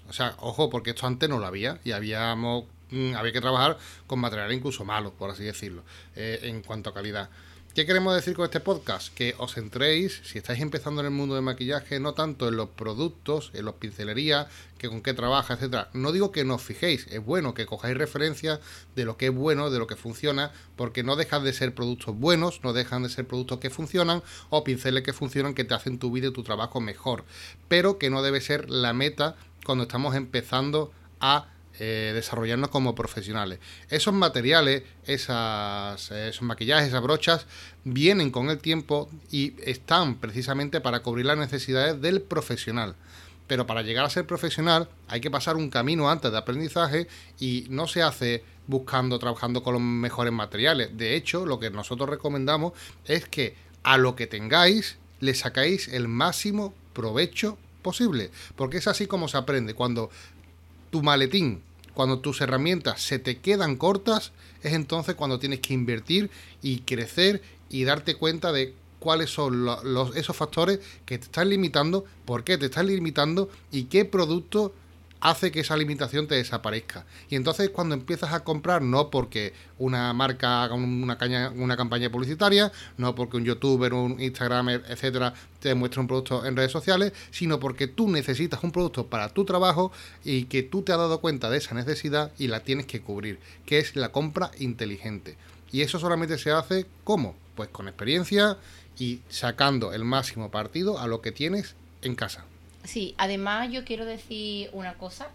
O 0.07 0.13
sea, 0.13 0.35
ojo, 0.39 0.69
porque 0.69 0.91
esto 0.91 1.07
antes 1.07 1.27
no 1.29 1.39
lo 1.39 1.45
había 1.45 1.79
y 1.83 1.91
habíamos, 1.91 2.65
mm, 2.91 3.15
había 3.15 3.33
que 3.33 3.41
trabajar 3.41 3.77
con 4.07 4.19
material 4.19 4.51
incluso 4.53 4.85
malo, 4.85 5.13
por 5.13 5.31
así 5.31 5.43
decirlo, 5.43 5.83
eh, 6.15 6.39
en 6.43 6.61
cuanto 6.61 6.91
a 6.91 6.93
calidad. 6.93 7.29
¿Qué 7.75 7.85
queremos 7.85 8.15
decir 8.15 8.35
con 8.37 8.45
este 8.45 8.61
podcast? 8.61 9.13
Que 9.13 9.35
os 9.37 9.53
centréis, 9.53 10.21
si 10.23 10.37
estáis 10.37 10.61
empezando 10.61 11.01
en 11.01 11.07
el 11.07 11.11
mundo 11.11 11.35
del 11.35 11.43
maquillaje, 11.43 11.99
no 11.99 12.13
tanto 12.13 12.47
en 12.47 12.55
los 12.55 12.69
productos, 12.69 13.51
en 13.53 13.65
los 13.65 13.75
pincelerías, 13.75 14.47
que 14.77 14.87
con 14.87 15.01
qué 15.01 15.13
trabaja, 15.13 15.55
etcétera. 15.55 15.89
No 15.91 16.13
digo 16.13 16.31
que 16.31 16.45
no 16.45 16.55
os 16.55 16.61
fijéis, 16.61 17.05
es 17.07 17.21
bueno 17.21 17.53
que 17.53 17.65
cojáis 17.65 17.97
referencia 17.97 18.61
de 18.95 19.03
lo 19.03 19.17
que 19.17 19.25
es 19.25 19.35
bueno, 19.35 19.71
de 19.71 19.79
lo 19.79 19.87
que 19.87 19.97
funciona, 19.97 20.53
porque 20.77 21.03
no 21.03 21.17
dejan 21.17 21.43
de 21.43 21.51
ser 21.51 21.75
productos 21.75 22.17
buenos, 22.17 22.61
no 22.63 22.71
dejan 22.71 23.03
de 23.03 23.09
ser 23.09 23.27
productos 23.27 23.59
que 23.59 23.69
funcionan 23.69 24.23
o 24.49 24.63
pinceles 24.63 25.03
que 25.03 25.11
funcionan 25.11 25.53
que 25.53 25.65
te 25.65 25.73
hacen 25.73 25.99
tu 25.99 26.11
vida 26.11 26.27
y 26.27 26.31
tu 26.31 26.43
trabajo 26.43 26.79
mejor, 26.79 27.25
pero 27.67 27.97
que 27.97 28.09
no 28.09 28.21
debe 28.21 28.39
ser 28.39 28.69
la 28.69 28.93
meta 28.93 29.35
cuando 29.65 29.83
estamos 29.83 30.15
empezando 30.15 30.93
a 31.19 31.49
eh, 31.79 32.11
desarrollarnos 32.13 32.69
como 32.69 32.95
profesionales. 32.95 33.59
Esos 33.89 34.13
materiales, 34.13 34.83
esas, 35.05 36.11
esos 36.11 36.41
maquillajes, 36.41 36.87
esas 36.87 37.01
brochas, 37.01 37.45
vienen 37.83 38.31
con 38.31 38.49
el 38.49 38.59
tiempo 38.59 39.09
y 39.31 39.53
están 39.63 40.15
precisamente 40.15 40.81
para 40.81 41.01
cubrir 41.01 41.25
las 41.25 41.37
necesidades 41.37 42.01
del 42.01 42.21
profesional. 42.21 42.95
Pero 43.47 43.67
para 43.67 43.83
llegar 43.83 44.05
a 44.05 44.09
ser 44.09 44.25
profesional 44.25 44.89
hay 45.07 45.21
que 45.21 45.29
pasar 45.29 45.55
un 45.55 45.69
camino 45.69 46.09
antes 46.09 46.31
de 46.31 46.37
aprendizaje 46.37 47.07
y 47.39 47.67
no 47.69 47.87
se 47.87 48.01
hace 48.01 48.43
buscando, 48.67 49.19
trabajando 49.19 49.61
con 49.61 49.73
los 49.73 49.81
mejores 49.81 50.33
materiales. 50.33 50.97
De 50.97 51.15
hecho, 51.15 51.45
lo 51.45 51.59
que 51.59 51.69
nosotros 51.69 52.09
recomendamos 52.09 52.73
es 53.05 53.27
que 53.27 53.55
a 53.83 53.97
lo 53.97 54.15
que 54.15 54.27
tengáis 54.27 54.97
le 55.19 55.33
sacáis 55.35 55.87
el 55.87 56.07
máximo 56.07 56.73
provecho 56.93 57.57
posible. 57.81 58.31
Porque 58.55 58.77
es 58.77 58.87
así 58.87 59.05
como 59.05 59.27
se 59.27 59.37
aprende. 59.37 59.75
Cuando 59.75 60.09
tu 60.95 61.03
maletín, 61.03 61.61
cuando 61.93 62.19
tus 62.19 62.39
herramientas 62.39 63.01
se 63.01 63.19
te 63.19 63.39
quedan 63.39 63.75
cortas, 63.75 64.31
es 64.63 64.71
entonces 64.71 65.15
cuando 65.15 65.39
tienes 65.39 65.59
que 65.59 65.73
invertir 65.73 66.29
y 66.61 66.79
crecer 66.79 67.41
y 67.69 67.83
darte 67.83 68.15
cuenta 68.15 68.53
de 68.53 68.73
cuáles 68.99 69.29
son 69.29 69.65
los, 69.65 70.15
esos 70.15 70.37
factores 70.37 70.79
que 71.05 71.17
te 71.17 71.25
están 71.25 71.49
limitando, 71.49 72.05
por 72.23 72.45
qué 72.45 72.57
te 72.57 72.67
están 72.67 72.87
limitando 72.87 73.49
y 73.73 73.83
qué 73.83 74.05
producto 74.05 74.73
hace 75.21 75.51
que 75.51 75.61
esa 75.61 75.77
limitación 75.77 76.27
te 76.27 76.35
desaparezca. 76.35 77.05
Y 77.29 77.35
entonces 77.35 77.69
cuando 77.69 77.95
empiezas 77.95 78.33
a 78.33 78.43
comprar, 78.43 78.81
no 78.81 79.09
porque 79.09 79.53
una 79.77 80.13
marca 80.13 80.63
haga 80.63 80.75
una, 80.75 81.17
caña, 81.17 81.51
una 81.55 81.77
campaña 81.77 82.11
publicitaria, 82.11 82.71
no 82.97 83.15
porque 83.15 83.37
un 83.37 83.45
youtuber, 83.45 83.93
un 83.93 84.21
instagramer, 84.21 84.83
etcétera, 84.87 85.33
te 85.59 85.73
muestre 85.73 86.01
un 86.01 86.07
producto 86.07 86.45
en 86.45 86.55
redes 86.55 86.71
sociales, 86.71 87.13
sino 87.31 87.59
porque 87.59 87.87
tú 87.87 88.09
necesitas 88.09 88.63
un 88.63 88.71
producto 88.71 89.07
para 89.07 89.29
tu 89.29 89.45
trabajo 89.45 89.91
y 90.23 90.45
que 90.45 90.63
tú 90.63 90.83
te 90.83 90.91
has 90.91 90.97
dado 90.97 91.21
cuenta 91.21 91.49
de 91.49 91.57
esa 91.57 91.73
necesidad 91.73 92.31
y 92.37 92.47
la 92.47 92.61
tienes 92.61 92.85
que 92.85 93.01
cubrir, 93.01 93.39
que 93.65 93.79
es 93.79 93.95
la 93.95 94.11
compra 94.11 94.51
inteligente. 94.59 95.37
Y 95.71 95.81
eso 95.81 95.99
solamente 95.99 96.37
se 96.37 96.51
hace 96.51 96.85
¿cómo? 97.03 97.35
Pues 97.55 97.69
con 97.69 97.87
experiencia 97.87 98.57
y 98.97 99.21
sacando 99.29 99.93
el 99.93 100.05
máximo 100.05 100.51
partido 100.51 100.99
a 100.99 101.07
lo 101.07 101.21
que 101.21 101.31
tienes 101.31 101.75
en 102.01 102.15
casa. 102.15 102.45
Sí, 102.85 103.15
además 103.17 103.71
yo 103.71 103.83
quiero 103.85 104.05
decir 104.05 104.69
una 104.73 104.93
cosa 104.95 105.27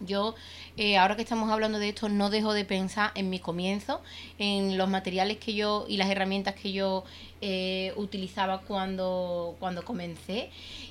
Yo, 0.00 0.36
eh, 0.76 0.96
ahora 0.96 1.16
que 1.16 1.22
estamos 1.22 1.50
hablando 1.50 1.78
de 1.80 1.88
esto, 1.88 2.08
no 2.08 2.30
dejo 2.30 2.52
de 2.52 2.64
pensar 2.64 3.10
en 3.16 3.30
mi 3.30 3.40
comienzo, 3.40 4.00
en 4.38 4.78
los 4.78 4.88
materiales 4.88 5.38
que 5.38 5.54
yo 5.54 5.86
y 5.88 5.96
las 5.96 6.08
herramientas 6.08 6.54
que 6.54 6.72
yo 6.72 7.04
eh, 7.40 7.92
utilizaba 7.96 8.60
cuando, 8.60 9.56
cuando 9.58 9.84
comencé 9.84 10.50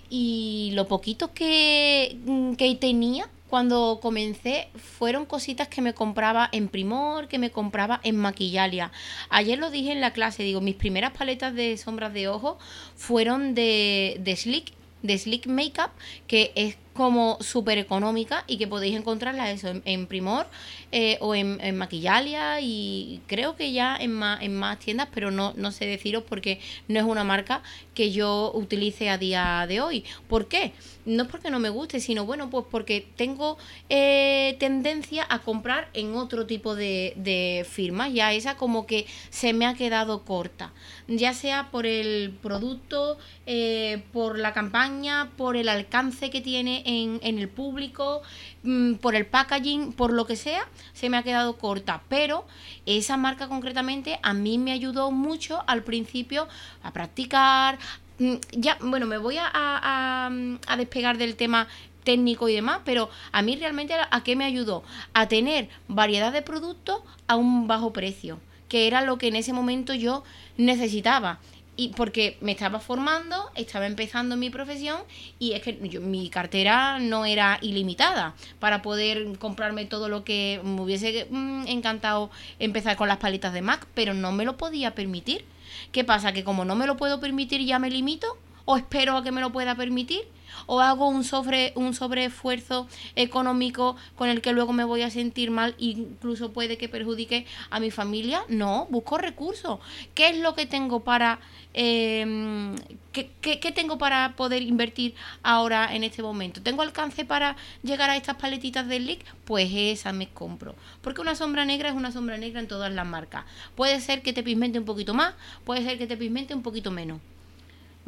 y 0.09 0.71
lo 0.73 0.87
poquito 0.87 1.33
que, 1.33 2.17
mm, 2.25 2.53
que 2.55 2.75
tenía 2.75 3.29
cuando 3.49 3.99
comencé 4.01 4.67
fueron 4.75 5.25
cositas 5.25 5.67
que 5.69 5.81
me 5.81 5.93
compraba 5.93 6.49
en 6.51 6.67
Primor, 6.67 7.27
que 7.27 7.39
me 7.39 7.49
compraba 7.51 7.99
en 8.03 8.17
Maquillalia. 8.17 8.91
Ayer 9.29 9.57
lo 9.57 9.69
dije 9.71 9.91
en 9.91 10.01
la 10.01 10.11
clase, 10.11 10.43
digo, 10.43 10.59
mis 10.61 10.75
primeras 10.75 11.13
paletas 11.17 11.53
de 11.53 11.77
sombras 11.77 12.13
de 12.13 12.27
ojo 12.27 12.57
fueron 12.95 13.55
de, 13.55 14.17
de 14.19 14.35
Slick, 14.35 14.73
de 15.03 15.17
Slick 15.17 15.47
Makeup, 15.47 15.91
que 16.27 16.51
es 16.55 16.75
como 16.97 17.37
súper 17.39 17.77
económica 17.77 18.43
y 18.47 18.57
que 18.57 18.67
podéis 18.67 18.97
encontrarla 18.97 19.51
eso 19.51 19.71
en, 19.85 20.07
Primor 20.07 20.47
eh, 20.91 21.17
o 21.21 21.35
en, 21.35 21.59
en, 21.61 21.77
Maquillalia 21.77 22.59
y 22.59 23.21
creo 23.27 23.55
que 23.55 23.71
ya 23.71 23.95
en 23.95 24.11
más, 24.11 24.41
en 24.41 24.55
más 24.55 24.79
tiendas, 24.79 25.07
pero 25.13 25.31
no, 25.31 25.53
no 25.55 25.71
sé 25.71 25.85
deciros 25.85 26.23
porque 26.27 26.59
no 26.87 26.99
es 26.99 27.05
una 27.05 27.23
marca 27.23 27.61
que 27.93 28.11
yo 28.11 28.51
utilice 28.53 29.09
a 29.09 29.17
día 29.17 29.65
de 29.67 29.81
hoy. 29.81 30.03
¿Por 30.27 30.47
qué? 30.47 30.73
No 31.05 31.23
es 31.23 31.29
porque 31.29 31.49
no 31.49 31.59
me 31.59 31.69
guste, 31.69 31.99
sino 31.99 32.25
bueno, 32.25 32.49
pues 32.49 32.65
porque 32.69 33.07
tengo 33.15 33.57
eh, 33.89 34.55
tendencia 34.59 35.25
a 35.27 35.39
comprar 35.39 35.89
en 35.93 36.13
otro 36.15 36.45
tipo 36.45 36.75
de, 36.75 37.65
firmas. 37.67 38.13
Ya 38.13 38.33
esa 38.33 38.55
como 38.57 38.85
que 38.85 39.07
se 39.29 39.53
me 39.53 39.65
ha 39.65 39.73
quedado 39.73 40.25
corta. 40.25 40.73
Ya 41.07 41.33
sea 41.33 41.69
por 41.71 41.85
el 41.85 42.37
producto, 42.41 43.17
eh, 43.45 44.03
por 44.13 44.37
la 44.37 44.53
campaña, 44.53 45.31
por 45.37 45.55
el 45.55 45.69
alcance 45.69 46.29
que 46.29 46.41
tiene 46.41 46.83
en, 46.87 47.19
el 47.37 47.49
público, 47.49 48.23
mm, 48.63 48.95
por 48.95 49.15
el 49.15 49.27
packaging, 49.27 49.93
por 49.93 50.11
lo 50.11 50.25
que 50.25 50.35
sea, 50.35 50.67
se 50.93 51.09
me 51.09 51.17
ha 51.17 51.23
quedado 51.23 51.57
corta. 51.57 52.01
Pero 52.09 52.45
esa 52.85 53.17
marca 53.17 53.47
concretamente 53.47 54.19
a 54.23 54.33
mí 54.33 54.57
me 54.57 54.71
ayudó 54.71 55.11
mucho 55.11 55.63
al 55.67 55.83
principio 55.83 56.47
a 56.81 56.91
practicar. 56.91 57.77
Mm, 58.19 58.35
ya, 58.53 58.77
bueno, 58.81 59.05
me 59.05 59.17
voy 59.17 59.37
a, 59.37 59.49
a 59.53 60.77
despegar 60.77 61.17
del 61.17 61.35
tema 61.35 61.67
técnico 62.03 62.47
y 62.47 62.53
demás, 62.53 62.79
pero 62.85 63.09
a 63.33 63.41
mí 63.41 63.57
realmente 63.57 63.93
a 63.93 64.23
qué 64.23 64.37
me 64.37 64.45
ayudó? 64.45 64.81
A 65.13 65.27
tener 65.27 65.67
variedad 65.89 66.31
de 66.31 66.41
productos 66.41 67.01
a 67.27 67.35
un 67.35 67.67
bajo 67.67 67.91
precio, 67.91 68.39
que 68.69 68.87
era 68.87 69.01
lo 69.01 69.17
que 69.17 69.27
en 69.27 69.35
ese 69.35 69.51
momento 69.51 69.93
yo 69.93 70.23
necesitaba 70.55 71.39
y 71.77 71.89
porque 71.89 72.37
me 72.41 72.51
estaba 72.51 72.79
formando, 72.79 73.51
estaba 73.55 73.85
empezando 73.85 74.35
mi 74.35 74.49
profesión 74.49 74.99
y 75.39 75.53
es 75.53 75.61
que 75.61 75.73
mi 75.73 76.29
cartera 76.29 76.99
no 76.99 77.25
era 77.25 77.59
ilimitada 77.61 78.35
para 78.59 78.81
poder 78.81 79.37
comprarme 79.37 79.85
todo 79.85 80.09
lo 80.09 80.23
que 80.23 80.59
me 80.63 80.81
hubiese 80.81 81.27
mm, 81.29 81.67
encantado 81.67 82.31
empezar 82.59 82.97
con 82.97 83.07
las 83.07 83.17
paletas 83.17 83.53
de 83.53 83.61
Mac, 83.61 83.87
pero 83.93 84.15
no 84.15 84.31
me 84.31 84.43
lo 84.43 84.57
podía 84.57 84.95
permitir. 84.95 85.45
¿Qué 85.91 86.03
pasa? 86.03 86.33
Que 86.33 86.43
como 86.43 86.65
no 86.65 86.75
me 86.75 86.87
lo 86.87 86.97
puedo 86.97 87.19
permitir 87.19 87.63
ya 87.63 87.77
me 87.77 87.91
limito 87.91 88.37
o 88.67 88.75
espero 88.75 89.15
a 89.15 89.23
que 89.23 89.31
me 89.31 89.41
lo 89.41 89.51
pueda 89.51 89.75
permitir 89.75 90.21
o 90.65 90.81
hago 90.81 91.07
un 91.07 91.23
sobre 91.23 91.71
un 91.75 91.93
sobreesfuerzo 91.93 92.87
económico 93.15 93.95
con 94.15 94.29
el 94.29 94.41
que 94.41 94.51
luego 94.51 94.73
me 94.73 94.83
voy 94.83 95.01
a 95.01 95.09
sentir 95.09 95.51
mal 95.51 95.73
incluso 95.77 96.51
puede 96.51 96.77
que 96.77 96.89
perjudique 96.89 97.45
a 97.69 97.79
mi 97.79 97.91
familia. 97.91 98.43
No 98.49 98.87
busco 98.89 99.17
recursos. 99.17 99.79
Qué 100.13 100.29
es 100.29 100.37
lo 100.37 100.53
que 100.53 100.65
tengo 100.65 100.99
para 101.03 101.39
eh, 101.73 102.75
¿qué, 103.11 103.29
qué, 103.41 103.71
tengo 103.71 103.97
para 103.97 104.35
poder 104.35 104.61
invertir 104.63 105.13
ahora 105.43 105.93
en 105.93 106.03
este 106.03 106.23
momento 106.23 106.61
tengo 106.61 106.81
alcance 106.81 107.23
para 107.23 107.55
llegar 107.83 108.09
a 108.09 108.17
estas 108.17 108.37
paletitas 108.37 108.87
del 108.87 109.05
leak 109.05 109.23
pues 109.45 109.69
esa 109.73 110.11
me 110.11 110.27
compro. 110.27 110.75
Porque 111.01 111.21
una 111.21 111.35
sombra 111.35 111.63
negra 111.63 111.89
es 111.89 111.95
una 111.95 112.11
sombra 112.11 112.37
negra 112.37 112.59
en 112.59 112.67
todas 112.67 112.91
las 112.91 113.05
marcas. 113.05 113.45
Puede 113.75 114.01
ser 114.01 114.21
que 114.21 114.33
te 114.33 114.43
pigmente 114.43 114.79
un 114.79 114.85
poquito 114.85 115.13
más 115.13 115.35
puede 115.63 115.83
ser 115.83 115.97
que 115.97 116.07
te 116.07 116.17
pigmente 116.17 116.53
un 116.53 116.63
poquito 116.63 116.91
menos 116.91 117.19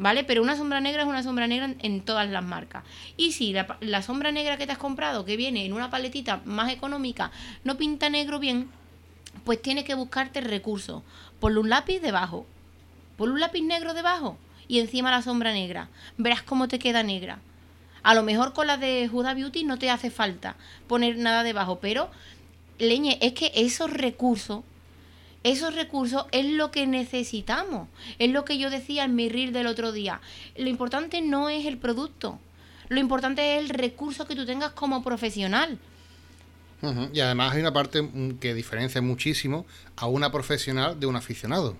¿vale? 0.00 0.24
Pero 0.24 0.42
una 0.42 0.56
sombra 0.56 0.80
negra 0.80 1.02
es 1.02 1.08
una 1.08 1.22
sombra 1.22 1.46
negra 1.46 1.74
en, 1.78 2.00
todas 2.00 2.28
las 2.28 2.42
marcas. 2.42 2.84
Y 3.18 3.32
si 3.32 3.52
la, 3.52 4.02
sombra 4.02 4.32
negra 4.32 4.56
que 4.56 4.66
te 4.66 4.72
has 4.72 4.78
comprado, 4.78 5.26
que 5.26 5.36
viene 5.36 5.66
en 5.66 5.74
una 5.74 5.90
paletita 5.90 6.40
más 6.46 6.72
económica, 6.72 7.30
no 7.64 7.76
pinta 7.76 8.08
negro 8.08 8.38
bien, 8.38 8.70
pues 9.44 9.60
tienes 9.60 9.84
que 9.84 9.94
buscarte 9.94 10.40
recursos. 10.40 11.02
Ponle 11.38 11.60
un 11.60 11.68
lápiz 11.68 12.00
debajo, 12.00 12.46
ponle 13.18 13.34
un 13.34 13.40
lápiz 13.40 13.60
negro 13.60 13.92
debajo 13.92 14.38
y 14.68 14.80
encima 14.80 15.10
la 15.10 15.20
sombra 15.20 15.52
negra. 15.52 15.90
Verás 16.16 16.42
cómo 16.42 16.66
te 16.66 16.78
queda 16.78 17.02
negra. 17.02 17.38
A 18.02 18.14
lo 18.14 18.22
mejor 18.22 18.54
con 18.54 18.66
la 18.66 18.78
de 18.78 19.10
Huda 19.12 19.34
Beauty 19.34 19.64
no 19.64 19.78
te 19.78 19.90
hace 19.90 20.10
falta 20.10 20.56
poner 20.88 21.18
nada 21.18 21.42
debajo, 21.42 21.78
pero 21.78 22.10
leñe, 22.78 23.18
es 23.20 23.34
que 23.34 23.52
esos 23.54 23.92
recursos 23.92 24.62
esos 25.42 25.74
recursos 25.74 26.26
es 26.32 26.46
lo 26.46 26.70
que 26.70 26.86
necesitamos. 26.86 27.88
Es 28.18 28.30
lo 28.30 28.44
que 28.44 28.58
yo 28.58 28.70
decía 28.70 29.04
en 29.04 29.14
mi 29.14 29.28
reel 29.28 29.52
del 29.52 29.66
otro 29.66 29.92
día. 29.92 30.20
Lo 30.56 30.68
importante 30.68 31.22
no 31.22 31.48
es 31.48 31.66
el 31.66 31.78
producto. 31.78 32.38
Lo 32.88 33.00
importante 33.00 33.56
es 33.56 33.62
el 33.62 33.68
recurso 33.70 34.26
que 34.26 34.36
tú 34.36 34.44
tengas 34.44 34.72
como 34.72 35.02
profesional. 35.02 35.78
Y 37.12 37.20
además 37.20 37.54
hay 37.54 37.60
una 37.60 37.72
parte 37.72 38.02
mm, 38.02 38.38
que 38.38 38.54
diferencia 38.54 39.02
muchísimo 39.02 39.66
a 39.96 40.06
una 40.06 40.32
profesional 40.32 40.98
de 40.98 41.06
un 41.06 41.16
aficionado. 41.16 41.76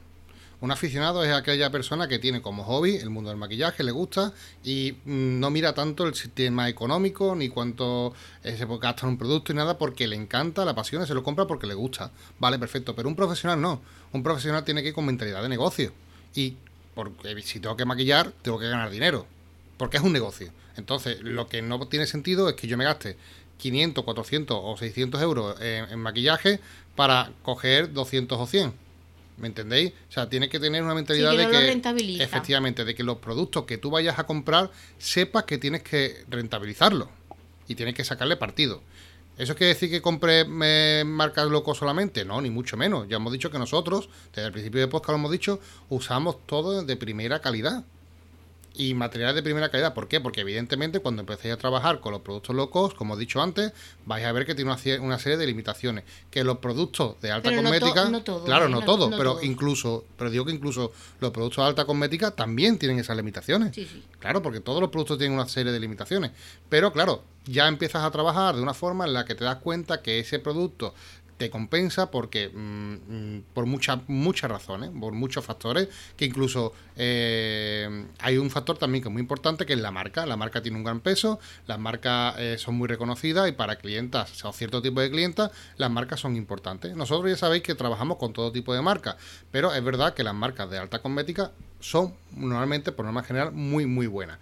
Un 0.61 0.71
aficionado 0.71 1.25
es 1.25 1.33
aquella 1.33 1.71
persona 1.71 2.07
que 2.07 2.19
tiene 2.19 2.43
como 2.43 2.65
hobby 2.65 2.97
el 2.97 3.09
mundo 3.09 3.31
del 3.31 3.39
maquillaje, 3.39 3.83
le 3.83 3.93
gusta 3.93 4.35
y 4.63 4.93
mm, 5.07 5.41
no 5.41 5.49
mira 5.49 5.73
tanto 5.73 6.07
el 6.07 6.15
sistema 6.15 6.69
económico 6.69 7.35
ni 7.35 7.49
cuánto 7.49 8.13
eh, 8.45 8.55
se 8.59 8.67
gasta 8.67 9.07
en 9.07 9.13
un 9.13 9.19
producto 9.19 9.53
y 9.53 9.55
nada 9.55 9.79
porque 9.79 10.07
le 10.07 10.17
encanta, 10.17 10.67
la 10.67 10.73
apasiona, 10.73 11.07
se 11.07 11.15
lo 11.15 11.23
compra 11.23 11.47
porque 11.47 11.67
le 11.67 11.73
gusta. 11.73 12.11
Vale, 12.39 12.59
perfecto. 12.59 12.95
Pero 12.95 13.09
un 13.09 13.17
profesional 13.17 13.59
no. 13.59 13.81
Un 14.13 14.23
profesional 14.23 14.63
tiene 14.63 14.83
que 14.83 14.89
ir 14.89 14.95
con 14.95 15.07
mentalidad 15.07 15.43
de 15.43 15.49
negocio. 15.49 15.93
Y 16.35 16.57
porque 16.95 17.41
si 17.41 17.59
tengo 17.59 17.77
que 17.77 17.87
maquillar, 17.87 18.31
tengo 18.43 18.59
que 18.59 18.69
ganar 18.69 18.91
dinero. 18.91 19.27
Porque 19.79 19.97
es 19.97 20.03
un 20.03 20.13
negocio. 20.13 20.53
Entonces, 20.77 21.23
lo 21.23 21.49
que 21.49 21.63
no 21.63 21.89
tiene 21.89 22.07
sentido 22.07 22.51
es 22.51 22.55
que 22.55 22.67
yo 22.67 22.77
me 22.77 22.85
gaste 22.85 23.17
500, 23.57 24.05
400 24.05 24.59
o 24.63 24.77
600 24.77 25.23
euros 25.23 25.59
en, 25.63 25.91
en 25.91 25.99
maquillaje 26.01 26.61
para 26.97 27.33
coger 27.43 27.95
200 27.95 28.39
o 28.39 28.47
100 28.47 28.90
¿Me 29.37 29.47
entendéis? 29.47 29.93
O 30.09 30.13
sea, 30.13 30.29
tienes 30.29 30.51
que 30.51 30.61
tener 30.61 30.83
una 30.83 30.95
mentalidad 30.95 31.33
de 31.33 31.49
que 31.49 32.23
efectivamente 32.23 32.85
de 32.85 32.95
que 32.95 33.03
los 33.03 33.19
productos 33.19 33.65
que 33.65 33.79
tú 33.79 33.91
vayas 33.91 34.19
a 34.19 34.25
comprar 34.25 34.71
sepas 34.99 35.45
que 35.45 35.59
tienes 35.59 35.83
que 35.83 36.25
rentabilizarlo 36.29 37.09
y 37.67 37.75
tienes 37.75 37.95
que 37.95 38.05
sacarle 38.05 38.37
partido. 38.37 38.83
¿Eso 39.39 39.55
quiere 39.55 39.73
decir 39.73 39.89
que 39.89 40.03
compre 40.03 40.45
marcas 40.45 41.49
locos 41.49 41.79
solamente? 41.79 42.27
No, 42.27 42.43
ni 42.43 42.51
mucho 42.51 42.77
menos. 42.77 43.09
Ya 43.09 43.17
hemos 43.17 43.33
dicho 43.33 43.51
que 43.51 43.59
nosotros, 43.59 44.11
desde 44.35 44.49
el 44.49 44.53
principio 44.53 44.81
de 44.81 44.89
podcast 44.89 45.11
lo 45.11 45.17
hemos 45.17 45.31
dicho, 45.31 45.61
usamos 45.89 46.47
todo 46.47 46.83
de 46.83 46.97
primera 46.97 47.41
calidad 47.41 47.85
y 48.75 48.95
materiales 48.95 49.35
de 49.35 49.43
primera 49.43 49.69
calidad. 49.71 49.95
¿Por 49.95 50.09
qué? 50.09 50.21
Porque 50.21 50.43
evidentemente 50.43 51.01
cuando 51.01 51.21
empecéis 51.21 51.55
a 51.55 51.57
trabajar 51.57 52.01
con 52.01 52.13
los 52.13 52.23
productos 52.23 52.55
locos, 52.55 52.95
como 52.95 53.15
he 53.15 53.19
dicho 53.19 53.43
antes, 53.43 53.73
vais 54.07 54.25
a 54.25 54.33
ver 54.33 54.47
que 54.47 54.55
tiene 54.55 54.71
una, 55.01 55.19
serie 55.19 55.39
de 55.39 55.47
limitaciones. 55.47 56.05
Que 56.31 56.45
los 56.45 56.59
productos 56.59 57.21
de 57.21 57.31
alta 57.31 57.55
cosmética, 57.55 58.11
claro, 58.45 58.69
no, 58.69 58.83
todo, 58.83 59.11
pero 59.17 59.43
incluso, 59.43 60.05
pero 60.17 60.31
digo 60.31 60.45
que 60.45 60.53
incluso 60.53 60.93
los 61.21 61.31
productos 61.31 61.65
de 61.65 61.69
alta 61.69 61.85
cosmética 61.85 62.31
también 62.31 62.79
tienen 62.79 62.99
esas 62.99 63.17
limitaciones. 63.17 63.77
Claro, 64.19 64.43
porque 64.43 64.61
todos 64.61 64.81
los 64.81 64.91
productos 64.91 65.19
tienen 65.19 65.37
una 65.37 65.49
serie 65.49 65.73
de 65.73 65.81
limitaciones. 65.81 66.31
Pero 66.69 66.93
claro, 66.93 67.23
ya 67.47 67.67
empiezas 67.69 68.05
a 68.05 68.11
trabajar 68.11 68.55
de 68.55 68.63
una 68.63 68.75
forma 68.75 69.07
en 69.07 69.13
la 69.13 69.25
que 69.25 69.35
te 69.35 69.45
das 69.45 69.57
cuenta 69.57 70.03
que 70.03 70.21
ese 70.21 70.39
producto 70.39 70.95
te 71.41 71.49
compensa 71.49 72.11
porque 72.11 72.51
mm, 72.51 72.93
mm, 72.93 73.43
por 73.55 73.65
muchas 73.65 74.01
muchas 74.09 74.51
razones, 74.51 74.91
por 75.01 75.15
muchos 75.15 75.43
factores, 75.43 75.89
que 76.15 76.27
incluso 76.27 76.75
eh, 76.97 78.05
hay 78.19 78.37
un 78.37 78.51
factor 78.51 78.77
también 78.77 79.03
que 79.03 79.09
es 79.09 79.13
muy 79.15 79.23
importante, 79.23 79.65
que 79.65 79.73
es 79.73 79.79
la 79.79 79.91
marca. 79.91 80.27
La 80.27 80.37
marca 80.37 80.61
tiene 80.61 80.77
un 80.77 80.85
gran 80.85 81.01
peso, 81.01 81.41
las 81.67 81.79
marcas 81.79 82.35
eh, 82.37 82.57
son 82.59 82.75
muy 82.75 82.89
reconocidas 82.89 83.49
y 83.49 83.53
para 83.53 83.77
clientas 83.77 84.45
o 84.45 84.53
cierto 84.53 84.83
tipo 84.83 85.01
de 85.01 85.11
clientas, 85.11 85.51
las 85.79 85.91
marcas 85.91 86.21
son 86.21 86.37
importantes. 86.37 86.95
Nosotros 86.95 87.31
ya 87.31 87.39
sabéis 87.39 87.63
que 87.63 87.75
trabajamos 87.75 88.19
con 88.19 88.35
todo 88.35 88.53
tipo 88.53 88.75
de 88.75 88.83
marcas, 88.83 89.17
pero 89.51 89.73
es 89.73 89.83
verdad 89.83 90.13
que 90.13 90.23
las 90.23 90.35
marcas 90.35 90.69
de 90.69 90.77
alta 90.77 90.99
cosmética 90.99 91.53
son 91.81 92.13
normalmente, 92.37 92.93
por 92.93 93.07
norma 93.07 93.23
general, 93.23 93.53
muy, 93.53 93.87
muy 93.87 94.09
buenas. 94.09 94.39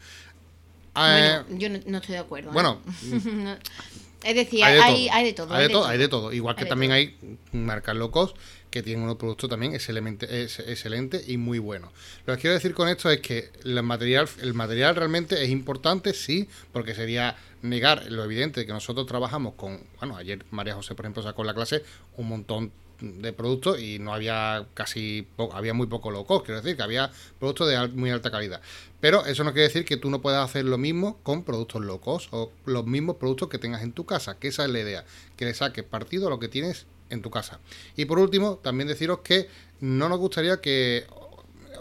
Bueno, 0.96 1.16
eh, 1.16 1.44
yo 1.50 1.68
no, 1.68 1.98
estoy 1.98 2.14
de 2.14 2.18
acuerdo. 2.18 2.50
Bueno, 2.50 2.80
Es 4.24 4.34
decir, 4.34 4.64
hay, 4.64 5.08
hay, 5.08 5.24
de 5.24 5.32
todo. 5.32 5.54
Hay, 5.54 5.64
de, 5.64 5.68
todo, 5.68 5.86
hay 5.86 5.98
de 5.98 6.08
todo. 6.08 6.32
Igual 6.32 6.56
que 6.56 6.64
también 6.64 6.92
hay 6.92 7.16
marcas 7.52 7.96
locos 7.96 8.34
que 8.70 8.82
tienen 8.82 9.04
unos 9.04 9.16
productos 9.16 9.48
también 9.48 9.74
excelente, 9.74 10.42
excelente 10.42 11.22
y 11.26 11.36
muy 11.36 11.58
buenos. 11.58 11.90
Lo 12.26 12.34
que 12.34 12.42
quiero 12.42 12.54
decir 12.54 12.74
con 12.74 12.88
esto 12.88 13.10
es 13.10 13.20
que 13.20 13.50
el 13.64 13.82
material, 13.82 14.28
el 14.42 14.54
material 14.54 14.96
realmente 14.96 15.42
es 15.42 15.50
importante, 15.50 16.12
sí, 16.14 16.48
porque 16.72 16.94
sería 16.94 17.36
negar 17.62 18.10
lo 18.10 18.24
evidente 18.24 18.66
que 18.66 18.72
nosotros 18.72 19.06
trabajamos 19.06 19.54
con, 19.54 19.80
bueno, 19.98 20.16
ayer 20.16 20.44
María 20.50 20.74
José, 20.74 20.94
por 20.94 21.06
ejemplo, 21.06 21.22
sacó 21.22 21.42
en 21.42 21.46
la 21.46 21.54
clase 21.54 21.82
un 22.16 22.28
montón 22.28 22.72
de 23.00 23.32
productos 23.32 23.80
y 23.80 23.98
no 23.98 24.12
había 24.12 24.66
casi, 24.74 25.26
había 25.52 25.74
muy 25.74 25.86
poco 25.86 26.10
low 26.10 26.24
cost, 26.26 26.46
quiero 26.46 26.60
decir, 26.60 26.76
que 26.76 26.82
había 26.82 27.10
productos 27.38 27.68
de 27.68 27.88
muy 27.88 28.10
alta 28.10 28.30
calidad. 28.30 28.60
Pero 29.00 29.24
eso 29.26 29.44
no 29.44 29.52
quiere 29.52 29.68
decir 29.68 29.84
que 29.84 29.96
tú 29.96 30.10
no 30.10 30.20
puedas 30.20 30.44
hacer 30.48 30.64
lo 30.64 30.78
mismo 30.78 31.18
con 31.22 31.44
productos 31.44 31.84
low 31.84 32.00
cost 32.00 32.28
o 32.32 32.52
los 32.64 32.86
mismos 32.86 33.16
productos 33.16 33.48
que 33.48 33.58
tengas 33.58 33.82
en 33.82 33.92
tu 33.92 34.04
casa, 34.04 34.38
que 34.38 34.48
esa 34.48 34.64
es 34.64 34.70
la 34.70 34.80
idea, 34.80 35.04
que 35.36 35.44
le 35.44 35.54
saques 35.54 35.84
partido 35.84 36.26
a 36.26 36.30
lo 36.30 36.38
que 36.38 36.48
tienes 36.48 36.86
en 37.10 37.22
tu 37.22 37.30
casa. 37.30 37.60
Y 37.96 38.04
por 38.06 38.18
último, 38.18 38.56
también 38.56 38.88
deciros 38.88 39.20
que 39.20 39.48
no 39.80 40.08
nos 40.08 40.18
gustaría 40.18 40.60
que 40.60 41.06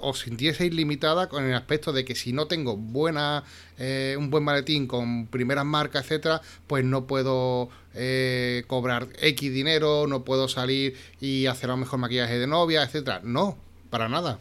os 0.02 0.20
sintieseis 0.20 0.74
limitada 0.74 1.30
con 1.30 1.46
el 1.46 1.54
aspecto 1.54 1.94
de 1.94 2.06
que 2.06 2.16
si 2.16 2.34
no 2.34 2.48
tengo 2.48 2.78
buena 2.78 3.44
eh, 3.78 4.16
un 4.18 4.30
buen 4.30 4.44
maletín 4.44 4.88
con 4.88 5.28
primeras 5.28 5.66
marcas, 5.66 6.06
etcétera, 6.06 6.42
pues 6.68 6.84
no 6.84 7.06
puedo 7.06 7.70
eh, 7.94 8.64
cobrar 8.68 9.08
X 9.20 9.54
dinero, 9.54 10.08
no 10.08 10.24
puedo 10.24 10.48
salir 10.48 10.96
y 11.20 11.46
hacer 11.48 11.70
un 11.72 11.82
mejor 11.82 12.00
maquillaje 12.00 12.40
de 12.40 12.48
novia, 12.48 12.84
etcétera. 12.84 13.22
No, 13.24 13.58
para 13.90 14.10
nada. 14.10 14.40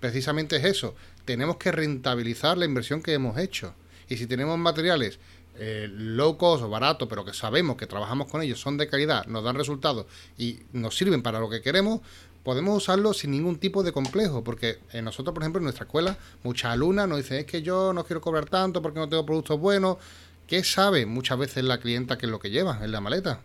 Precisamente 0.00 0.56
es 0.56 0.64
eso. 0.64 0.94
Tenemos 1.24 1.56
que 1.56 1.72
rentabilizar 1.72 2.56
la 2.56 2.64
inversión 2.64 3.02
que 3.02 3.12
hemos 3.12 3.38
hecho. 3.38 3.74
Y 4.08 4.16
si 4.16 4.26
tenemos 4.26 4.58
materiales 4.58 5.18
eh, 5.60 5.88
low 5.90 6.36
cost 6.38 6.62
o 6.62 6.70
barato, 6.70 7.08
pero 7.08 7.24
que 7.24 7.34
sabemos 7.34 7.76
que 7.76 7.86
trabajamos 7.86 8.28
con 8.28 8.42
ellos, 8.42 8.60
son 8.60 8.76
de 8.76 8.86
calidad, 8.86 9.26
nos 9.26 9.42
dan 9.42 9.56
resultados 9.56 10.06
y 10.38 10.60
nos 10.72 10.96
sirven 10.96 11.20
para 11.20 11.40
lo 11.40 11.50
que 11.50 11.60
queremos, 11.60 12.00
podemos 12.42 12.76
usarlo 12.76 13.12
sin 13.12 13.30
ningún 13.30 13.58
tipo 13.58 13.82
de 13.82 13.92
complejo, 13.92 14.42
porque 14.42 14.78
en 14.92 15.04
nosotros, 15.04 15.34
por 15.34 15.42
ejemplo, 15.42 15.58
en 15.58 15.64
nuestra 15.64 15.84
escuela, 15.84 16.16
muchas 16.42 16.72
alumnas 16.72 17.08
nos 17.08 17.18
dicen, 17.18 17.38
es 17.38 17.46
que 17.46 17.62
yo 17.62 17.92
no 17.92 18.04
quiero 18.04 18.20
cobrar 18.20 18.46
tanto 18.46 18.82
porque 18.82 18.98
no 18.98 19.08
tengo 19.08 19.26
productos 19.26 19.58
buenos. 19.58 19.98
¿Qué 20.46 20.64
sabe 20.64 21.04
muchas 21.06 21.38
veces 21.38 21.64
la 21.64 21.78
clienta 21.78 22.16
que 22.16 22.26
es 22.26 22.32
lo 22.32 22.38
que 22.38 22.50
lleva 22.50 22.80
en 22.82 22.92
la 22.92 23.00
maleta? 23.00 23.40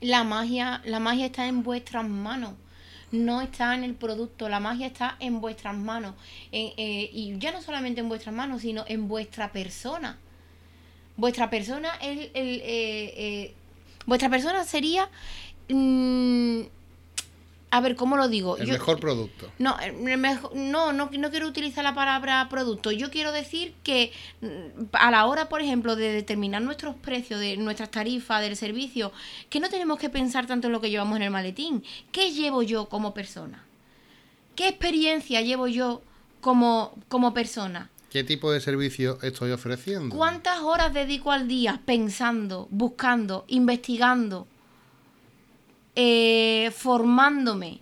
La 0.00 0.24
magia, 0.24 0.82
la 0.84 0.98
magia 0.98 1.26
está 1.26 1.46
en 1.46 1.62
vuestras 1.62 2.08
manos 2.08 2.54
no 3.12 3.42
está 3.42 3.74
en 3.74 3.84
el 3.84 3.94
producto, 3.94 4.48
la 4.48 4.58
magia 4.58 4.86
está 4.86 5.16
en 5.20 5.40
vuestras 5.40 5.76
manos. 5.76 6.14
Eh, 6.50 7.10
y 7.12 7.38
ya 7.38 7.52
no 7.52 7.60
solamente 7.60 8.00
en 8.00 8.08
vuestras 8.08 8.34
manos, 8.34 8.62
sino 8.62 8.84
en 8.88 9.06
vuestra 9.06 9.52
persona. 9.52 10.18
Vuestra 11.16 11.50
persona 11.50 11.90
es 12.00 12.30
el, 12.32 12.60
eh, 12.62 13.14
eh, 13.16 13.54
vuestra 14.06 14.30
persona 14.30 14.64
sería 14.64 15.10
mm, 15.68 16.62
a 17.72 17.80
ver, 17.80 17.96
¿cómo 17.96 18.18
lo 18.18 18.28
digo? 18.28 18.58
El 18.58 18.68
mejor 18.68 19.00
producto. 19.00 19.50
No, 19.58 19.78
no, 20.54 20.92
no, 20.92 21.10
no 21.10 21.30
quiero 21.30 21.48
utilizar 21.48 21.82
la 21.82 21.94
palabra 21.94 22.46
producto. 22.50 22.92
Yo 22.92 23.10
quiero 23.10 23.32
decir 23.32 23.72
que 23.82 24.12
mm, 24.42 24.90
a 24.92 25.10
la 25.10 25.24
hora, 25.24 25.48
por 25.48 25.62
ejemplo, 25.62 25.96
de 25.96 26.12
determinar 26.12 26.60
nuestros 26.60 26.94
precios, 26.96 27.40
de 27.40 27.56
nuestras 27.56 27.90
tarifas, 27.90 28.42
del 28.42 28.56
servicio, 28.56 29.10
que 29.48 29.58
no 29.58 29.70
tenemos 29.70 29.98
que 29.98 30.10
pensar 30.10 30.46
tanto 30.46 30.66
en 30.66 30.74
lo 30.74 30.82
que 30.82 30.90
llevamos 30.90 31.16
en 31.16 31.22
el 31.22 31.30
maletín. 31.30 31.82
¿Qué 32.12 32.32
llevo 32.32 32.62
yo 32.62 32.90
como 32.90 33.14
persona? 33.14 33.64
¿Qué 34.54 34.68
experiencia 34.68 35.40
llevo 35.40 35.66
yo 35.66 36.02
como, 36.42 36.94
como 37.08 37.32
persona? 37.32 37.88
¿Qué 38.10 38.22
tipo 38.22 38.52
de 38.52 38.60
servicio 38.60 39.18
estoy 39.22 39.50
ofreciendo? 39.50 40.14
¿Cuántas 40.14 40.60
horas 40.60 40.92
dedico 40.92 41.32
al 41.32 41.48
día 41.48 41.80
pensando, 41.86 42.68
buscando, 42.70 43.46
investigando? 43.48 44.46
Eh, 45.94 46.72
formándome. 46.76 47.80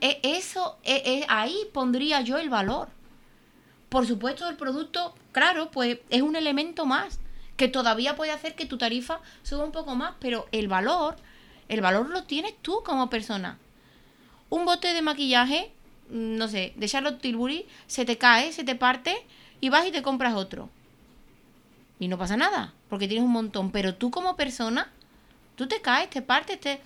E, 0.00 0.20
eso, 0.22 0.76
e, 0.82 1.02
e, 1.06 1.26
ahí 1.28 1.56
pondría 1.72 2.20
yo 2.20 2.38
el 2.38 2.50
valor. 2.50 2.88
Por 3.88 4.06
supuesto, 4.06 4.48
el 4.48 4.56
producto, 4.56 5.14
claro, 5.32 5.70
pues 5.70 5.98
es 6.10 6.22
un 6.22 6.36
elemento 6.36 6.86
más 6.86 7.18
que 7.56 7.68
todavía 7.68 8.16
puede 8.16 8.32
hacer 8.32 8.54
que 8.54 8.66
tu 8.66 8.78
tarifa 8.78 9.20
suba 9.42 9.64
un 9.64 9.72
poco 9.72 9.94
más, 9.94 10.14
pero 10.18 10.48
el 10.52 10.68
valor, 10.68 11.16
el 11.68 11.80
valor 11.80 12.08
lo 12.08 12.24
tienes 12.24 12.54
tú 12.62 12.82
como 12.84 13.10
persona. 13.10 13.58
Un 14.48 14.64
bote 14.64 14.92
de 14.92 15.02
maquillaje, 15.02 15.70
mm, 16.10 16.36
no 16.36 16.48
sé, 16.48 16.72
de 16.76 16.88
Charlotte 16.88 17.20
Tilbury, 17.20 17.66
se 17.86 18.04
te 18.04 18.18
cae, 18.18 18.52
se 18.52 18.64
te 18.64 18.74
parte 18.74 19.14
y 19.60 19.68
vas 19.68 19.86
y 19.86 19.92
te 19.92 20.02
compras 20.02 20.34
otro. 20.34 20.68
Y 21.98 22.08
no 22.08 22.18
pasa 22.18 22.36
nada, 22.36 22.72
porque 22.88 23.08
tienes 23.08 23.24
un 23.24 23.32
montón, 23.32 23.70
pero 23.70 23.94
tú 23.94 24.10
como 24.10 24.36
persona 24.36 24.90
Tú 25.60 25.66
te 25.66 25.82
caes, 25.82 26.08
te 26.08 26.22
partes, 26.22 26.58
te... 26.58 26.80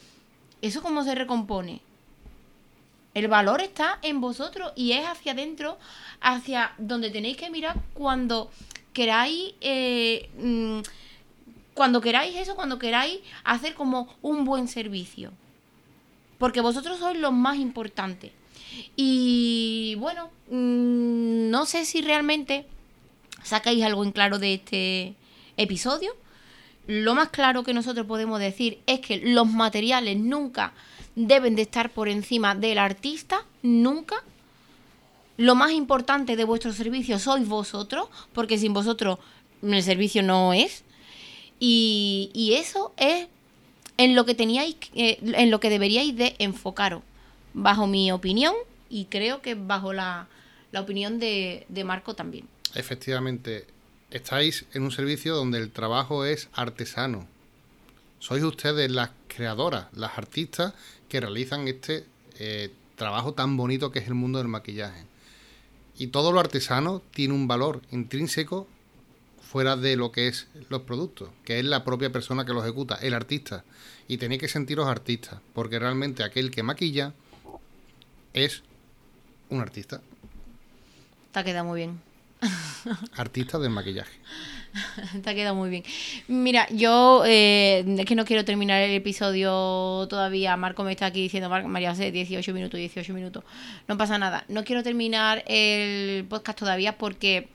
¿Eso 0.60 0.82
cómo 0.82 1.04
se 1.04 1.14
recompone? 1.14 1.80
El 3.14 3.28
valor 3.28 3.60
está 3.60 4.00
en 4.02 4.20
vosotros 4.20 4.72
y 4.74 4.90
es 4.90 5.06
hacia 5.06 5.30
adentro, 5.30 5.78
hacia 6.20 6.72
donde 6.78 7.10
tenéis 7.10 7.37
que 7.37 7.50
mirar 7.50 7.76
cuando 7.94 8.50
queráis, 8.92 9.54
eh, 9.60 10.28
mm, 10.38 10.80
cuando 11.74 12.00
queráis 12.00 12.34
eso, 12.34 12.56
cuando 12.56 12.80
queráis 12.80 13.20
hacer 13.44 13.74
como 13.74 14.12
un 14.22 14.44
buen 14.44 14.66
servicio. 14.66 15.30
Porque 16.38 16.60
vosotros 16.60 16.98
sois 16.98 17.16
los 17.16 17.32
más 17.32 17.58
importantes. 17.58 18.32
Y 18.96 19.94
bueno, 20.00 20.32
mm, 20.50 21.48
no 21.48 21.64
sé 21.64 21.84
si 21.84 22.02
realmente 22.02 22.66
sacáis 23.44 23.84
algo 23.84 24.02
en 24.02 24.10
claro 24.10 24.40
de 24.40 24.54
este 24.54 25.14
episodio 25.56 26.23
lo 26.86 27.14
más 27.14 27.30
claro 27.30 27.62
que 27.62 27.74
nosotros 27.74 28.06
podemos 28.06 28.38
decir 28.40 28.78
es 28.86 29.00
que 29.00 29.18
los 29.18 29.46
materiales 29.46 30.18
nunca 30.18 30.72
deben 31.14 31.56
de 31.56 31.62
estar 31.62 31.90
por 31.90 32.08
encima 32.08 32.54
del 32.54 32.78
artista, 32.78 33.44
nunca. 33.62 34.16
Lo 35.36 35.54
más 35.54 35.72
importante 35.72 36.36
de 36.36 36.44
vuestro 36.44 36.72
servicio 36.72 37.18
sois 37.18 37.46
vosotros, 37.48 38.08
porque 38.32 38.58
sin 38.58 38.72
vosotros 38.72 39.18
el 39.62 39.82
servicio 39.82 40.22
no 40.22 40.52
es. 40.52 40.84
Y, 41.58 42.54
eso 42.58 42.92
es 42.96 43.28
en 43.96 44.14
lo 44.14 44.26
que 44.26 44.34
teníais, 44.34 44.76
eh, 44.94 45.18
en 45.22 45.50
lo 45.50 45.60
que 45.60 45.70
deberíais 45.70 46.14
de 46.14 46.34
enfocaros, 46.38 47.02
bajo 47.54 47.86
mi 47.86 48.12
opinión 48.12 48.54
y 48.90 49.06
creo 49.06 49.40
que 49.40 49.54
bajo 49.54 49.92
la, 49.92 50.28
opinión 50.76 51.18
de, 51.18 51.64
de 51.68 51.84
Marco 51.84 52.14
también. 52.14 52.46
Efectivamente, 52.74 53.66
estáis 54.14 54.64
en 54.72 54.85
un 54.85 54.92
servicio 54.92 55.35
donde 55.35 55.59
el 55.59 55.72
trabajo 55.72 56.24
es 56.24 56.48
artesano. 56.53 57.27
Sois 58.20 58.44
ustedes 58.44 58.88
las 58.90 59.11
creadoras, 59.27 59.88
las 59.92 60.16
artistas 60.16 60.72
que 61.09 61.20
realizan 61.20 61.66
este 61.66 62.07
eh, 62.38 62.70
trabajo 62.94 63.35
tan 63.35 63.57
bonito 63.57 63.90
que 63.90 63.98
es 63.98 64.07
el 64.07 64.14
mundo 64.14 64.38
del 64.38 64.46
maquillaje. 64.46 65.05
Y 65.98 66.09
todo 66.09 66.31
lo 66.31 66.38
artesano 66.38 67.03
tiene 67.11 67.35
un 67.35 67.48
valor 67.48 67.83
intrínseco 67.90 68.68
fuera 69.42 69.77
de 69.77 69.96
lo 69.96 70.12
que 70.12 70.29
es 70.29 70.46
los 70.68 70.83
productos, 70.83 71.31
que 71.44 71.59
es 71.59 71.64
la 71.64 71.85
propia 71.85 72.12
persona 72.12 72.44
que 72.44 72.53
lo 72.53 72.62
ejecuta, 72.62 72.94
el 72.94 73.14
artista. 73.14 73.64
Y 74.07 74.18
tenéis 74.18 74.40
que 74.40 74.48
sentiros 74.48 74.87
artistas, 74.87 75.40
porque 75.55 75.81
realmente 75.81 76.22
aquel 76.22 76.53
que 76.53 76.62
maquilla 76.62 77.14
es 78.33 78.62
un 79.50 79.61
artista. 79.61 80.00
Te 81.33 81.40
ha 81.40 81.44
quedado 81.44 81.64
muy 81.64 81.81
bien. 81.81 82.13
Artista 83.16 83.59
del 83.59 83.70
maquillaje. 83.70 84.12
Te 85.22 85.30
ha 85.30 85.35
quedado 85.35 85.54
muy 85.54 85.70
bien. 85.70 85.85
Mira, 86.28 86.66
yo 86.70 87.22
eh, 87.26 87.85
es 87.98 88.07
que 88.07 88.14
no 88.14 88.24
quiero 88.24 88.44
terminar 88.44 88.83
el 88.83 88.92
episodio 88.92 90.07
todavía. 90.09 90.57
Marco 90.57 90.85
me 90.85 90.92
está 90.92 91.07
aquí 91.07 91.22
diciendo, 91.22 91.48
María, 91.48 91.90
hace 91.90 92.11
18 92.11 92.52
minutos, 92.52 92.78
18 92.78 93.12
minutos. 93.12 93.44
No 93.88 93.96
pasa 93.96 94.18
nada. 94.18 94.44
No 94.48 94.64
quiero 94.64 94.83
terminar 94.83 95.44
el 95.46 96.24
podcast 96.24 96.59
todavía 96.59 96.98
porque, 96.98 97.48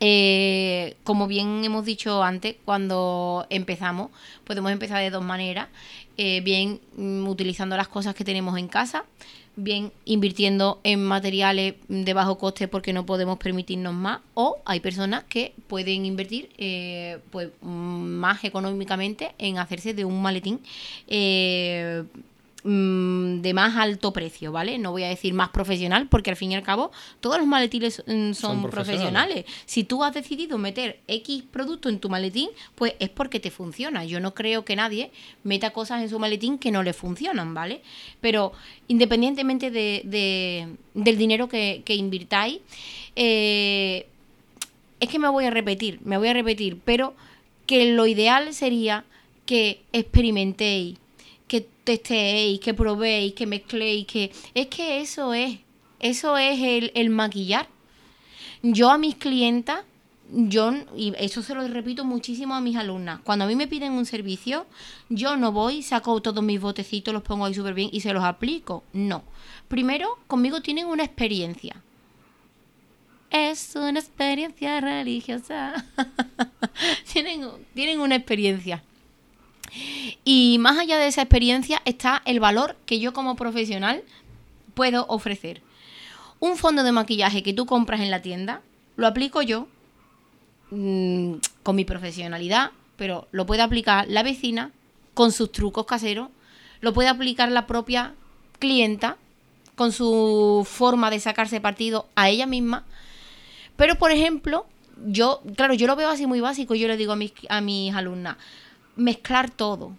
eh, 0.00 0.96
como 1.04 1.26
bien 1.26 1.64
hemos 1.64 1.84
dicho 1.84 2.22
antes, 2.22 2.56
cuando 2.64 3.46
empezamos, 3.50 4.10
podemos 4.44 4.72
empezar 4.72 5.00
de 5.00 5.10
dos 5.10 5.24
maneras. 5.24 5.68
Eh, 6.16 6.40
bien 6.42 6.80
mm, 6.96 7.26
utilizando 7.26 7.76
las 7.76 7.88
cosas 7.88 8.14
que 8.14 8.24
tenemos 8.24 8.56
en 8.56 8.68
casa 8.68 9.04
bien 9.56 9.92
invirtiendo 10.04 10.80
en 10.82 11.04
materiales 11.04 11.74
de 11.88 12.12
bajo 12.12 12.38
coste 12.38 12.68
porque 12.68 12.92
no 12.92 13.06
podemos 13.06 13.38
permitirnos 13.38 13.94
más 13.94 14.20
o 14.34 14.58
hay 14.64 14.80
personas 14.80 15.24
que 15.24 15.54
pueden 15.68 16.04
invertir 16.04 16.50
eh, 16.58 17.18
pues 17.30 17.50
más 17.62 18.42
económicamente 18.44 19.34
en 19.38 19.58
hacerse 19.58 19.94
de 19.94 20.04
un 20.04 20.20
maletín 20.22 20.60
eh, 21.06 22.04
Mm, 22.66 23.42
de 23.42 23.52
más 23.52 23.76
alto 23.76 24.14
precio, 24.14 24.50
¿vale? 24.50 24.78
No 24.78 24.90
voy 24.90 25.02
a 25.02 25.08
decir 25.10 25.34
más 25.34 25.50
profesional 25.50 26.08
porque 26.08 26.30
al 26.30 26.36
fin 26.36 26.52
y 26.52 26.54
al 26.54 26.62
cabo 26.62 26.92
todos 27.20 27.36
los 27.36 27.46
maletines 27.46 28.02
mm, 28.06 28.32
son, 28.32 28.70
profesionales. 28.70 29.44
Si 29.66 29.84
tú 29.84 30.02
has 30.02 30.14
decidido 30.14 30.56
meter 30.56 30.98
X 31.06 31.44
producto 31.50 31.90
en 31.90 31.98
tu 31.98 32.08
maletín, 32.08 32.48
pues 32.74 32.94
es 33.00 33.10
porque 33.10 33.38
te 33.38 33.50
funciona. 33.50 34.06
Yo 34.06 34.18
no 34.18 34.32
creo 34.32 34.64
que 34.64 34.76
nadie 34.76 35.10
meta 35.42 35.74
cosas 35.74 36.00
en 36.00 36.08
su 36.08 36.18
maletín 36.18 36.56
que 36.56 36.70
no 36.70 36.82
le 36.82 36.94
funcionan, 36.94 37.52
¿vale? 37.52 37.82
Pero 38.22 38.52
independientemente 38.88 39.70
de, 39.70 40.66
del 40.94 41.18
dinero 41.18 41.50
que, 41.50 41.82
que 41.84 41.94
invirtáis, 41.96 42.60
eh, 43.14 44.06
es 45.00 45.08
que 45.10 45.18
me 45.18 45.28
voy 45.28 45.44
a 45.44 45.50
repetir, 45.50 46.00
me 46.02 46.16
voy 46.16 46.28
a 46.28 46.32
repetir, 46.32 46.78
pero 46.82 47.12
que 47.66 47.92
lo 47.92 48.06
ideal 48.06 48.54
sería 48.54 49.04
que 49.44 49.82
experimentéis 49.92 50.96
que 51.54 51.68
testéis, 51.84 52.58
que 52.58 52.74
probéis, 52.74 53.32
que 53.34 53.46
mezcléis, 53.46 54.06
que... 54.06 54.32
Es 54.54 54.66
que 54.66 55.00
eso 55.00 55.32
es, 55.32 55.60
eso 56.00 56.36
es 56.36 56.90
el, 56.92 57.10
maquillar. 57.10 57.68
Yo 58.62 58.90
a 58.90 58.98
mis 58.98 59.14
clientas 59.14 59.84
yo, 60.30 60.72
y 60.96 61.12
eso 61.16 61.42
se 61.42 61.54
lo 61.54 61.68
repito 61.68 62.04
muchísimo 62.04 62.54
a 62.54 62.60
mis 62.60 62.76
alumnas, 62.76 63.20
cuando 63.22 63.44
a 63.44 63.48
mí 63.48 63.54
me 63.54 63.68
piden 63.68 63.92
un 63.92 64.04
servicio, 64.04 64.66
yo 65.10 65.36
no 65.36 65.52
voy, 65.52 65.82
saco 65.82 66.20
todos 66.22 66.42
mis 66.42 66.60
botecitos, 66.60 67.14
los 67.14 67.22
pongo 67.22 67.44
ahí 67.44 67.54
súper 67.54 67.74
bien 67.74 67.90
y 67.92 68.00
se 68.00 68.12
los 68.12 68.24
aplico. 68.24 68.82
No. 68.92 69.22
Primero, 69.68 70.18
conmigo 70.26 70.60
tienen 70.60 70.86
una 70.86 71.04
experiencia. 71.04 71.76
Es 73.30 73.76
una 73.76 74.00
experiencia 74.00 74.80
religiosa. 74.80 75.86
tienen, 77.12 77.48
tienen 77.74 78.00
una 78.00 78.16
experiencia. 78.16 78.82
Y 80.24 80.58
más 80.58 80.78
allá 80.78 80.98
de 80.98 81.08
esa 81.08 81.22
experiencia 81.22 81.82
está 81.84 82.22
el 82.24 82.40
valor 82.40 82.76
que 82.86 83.00
yo 83.00 83.12
como 83.12 83.36
profesional 83.36 84.02
puedo 84.74 85.06
ofrecer. 85.08 85.62
Un 86.40 86.56
fondo 86.56 86.82
de 86.82 86.92
maquillaje 86.92 87.42
que 87.42 87.54
tú 87.54 87.66
compras 87.66 88.00
en 88.00 88.10
la 88.10 88.22
tienda, 88.22 88.60
lo 88.96 89.06
aplico 89.06 89.42
yo 89.42 89.68
mm, 90.70 91.34
con 91.62 91.76
mi 91.76 91.84
profesionalidad, 91.84 92.70
pero 92.96 93.28
lo 93.32 93.46
puede 93.46 93.62
aplicar 93.62 94.06
la 94.08 94.22
vecina 94.22 94.70
con 95.14 95.32
sus 95.32 95.52
trucos 95.52 95.86
caseros, 95.86 96.28
lo 96.80 96.92
puede 96.92 97.08
aplicar 97.08 97.50
la 97.50 97.66
propia 97.66 98.14
clienta 98.58 99.16
con 99.76 99.92
su 99.92 100.66
forma 100.68 101.10
de 101.10 101.20
sacarse 101.20 101.60
partido 101.60 102.06
a 102.14 102.28
ella 102.28 102.46
misma. 102.46 102.84
Pero, 103.76 103.96
por 103.96 104.12
ejemplo, 104.12 104.66
yo, 105.04 105.42
claro, 105.56 105.74
yo 105.74 105.86
lo 105.86 105.96
veo 105.96 106.08
así 106.08 106.26
muy 106.26 106.40
básico, 106.40 106.74
yo 106.74 106.88
le 106.88 106.96
digo 106.96 107.12
a 107.12 107.16
mis, 107.16 107.32
a 107.48 107.60
mis 107.60 107.94
alumnas, 107.94 108.36
mezclar 108.96 109.50
todo. 109.50 109.92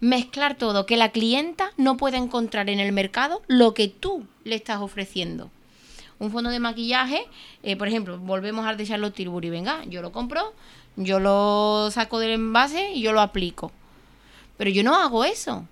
Mezclar 0.00 0.56
todo, 0.56 0.84
que 0.84 0.96
la 0.96 1.10
clienta 1.10 1.72
no 1.76 1.96
pueda 1.96 2.18
encontrar 2.18 2.68
en 2.68 2.80
el 2.80 2.92
mercado 2.92 3.42
lo 3.46 3.72
que 3.74 3.88
tú 3.88 4.26
le 4.44 4.54
estás 4.54 4.80
ofreciendo. 4.80 5.50
Un 6.18 6.30
fondo 6.30 6.50
de 6.50 6.60
maquillaje, 6.60 7.26
eh, 7.62 7.76
por 7.76 7.88
ejemplo, 7.88 8.18
volvemos 8.18 8.66
al 8.66 8.76
de 8.76 8.86
Charlotte 8.86 9.14
Tilbury, 9.14 9.50
venga, 9.50 9.84
yo 9.84 10.02
lo 10.02 10.12
compro, 10.12 10.52
yo 10.96 11.18
lo 11.20 11.90
saco 11.90 12.18
del 12.18 12.32
envase 12.32 12.92
y 12.92 13.02
yo 13.02 13.12
lo 13.12 13.20
aplico. 13.20 13.72
Pero 14.56 14.70
yo 14.70 14.82
no 14.82 14.96
hago 14.96 15.24
eso. 15.24 15.66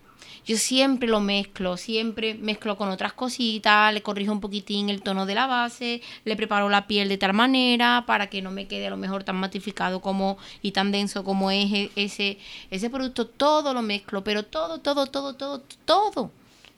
Yo 0.47 0.59
siempre 0.59 1.09
lo 1.09 1.21
mezclo, 1.21 1.79
siempre 1.79 2.35
mezclo 2.35 2.77
con 2.77 2.91
otras 2.91 3.15
cositas, 3.15 3.95
le 3.95 4.03
corrijo 4.03 4.31
un 4.31 4.41
poquitín 4.41 4.91
el 4.91 5.03
tono 5.03 5.25
de 5.25 5.35
la 5.35 5.47
base, 5.47 6.03
le 6.25 6.37
preparo 6.37 6.69
la 6.69 6.87
piel 6.87 7.09
de 7.09 7.17
tal 7.17 7.33
manera 7.33 8.05
para 8.07 8.29
que 8.29 8.43
no 8.43 8.51
me 8.51 8.67
quede 8.67 8.89
a 8.89 8.91
lo 8.91 8.99
mejor 8.99 9.25
tan 9.25 9.37
matificado 9.37 10.01
como 10.01 10.37
y 10.61 10.73
tan 10.73 10.93
denso 10.93 11.25
como 11.25 11.51
es 11.51 11.73
e, 11.73 11.91
ese, 11.97 12.39
ese 12.71 12.91
producto. 12.91 13.27
Todo 13.27 13.73
lo 13.73 13.81
mezclo, 13.81 14.23
pero 14.23 14.43
todo, 14.43 14.81
todo, 14.81 15.07
todo, 15.07 15.35
todo, 15.35 15.63
todo 15.85 16.31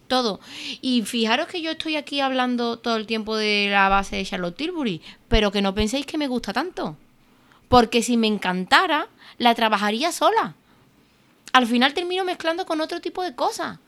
todo. 0.07 0.39
Y 0.81 1.03
fijaros 1.03 1.49
que 1.49 1.61
yo 1.61 1.73
estoy 1.73 1.97
aquí 1.97 2.21
hablando 2.21 2.79
todo 2.79 2.95
el 2.95 3.07
tiempo 3.07 3.37
de 3.37 3.67
la 3.71 3.89
base 3.89 4.15
de 4.15 4.25
Charlotte 4.25 4.57
Tilbury, 4.57 5.03
pero 5.27 5.51
que 5.51 5.63
no 5.63 5.75
penséis 5.75 6.07
que 6.07 6.17
me 6.17 6.29
gusta 6.29 6.53
tanto. 6.53 6.97
Porque 7.69 8.03
si 8.03 8.17
me 8.17 8.29
encantara, 8.29 9.09
la 9.39 9.57
trabajaría 9.57 10.13
sola 10.13 10.55
al 11.57 11.67
final 11.67 11.95
termino 11.95 12.23
mezclando 12.23 12.67
con 12.67 12.83
otro 12.83 13.01
tipo 13.01 13.23
de 13.23 13.35
cosas. 13.35 13.79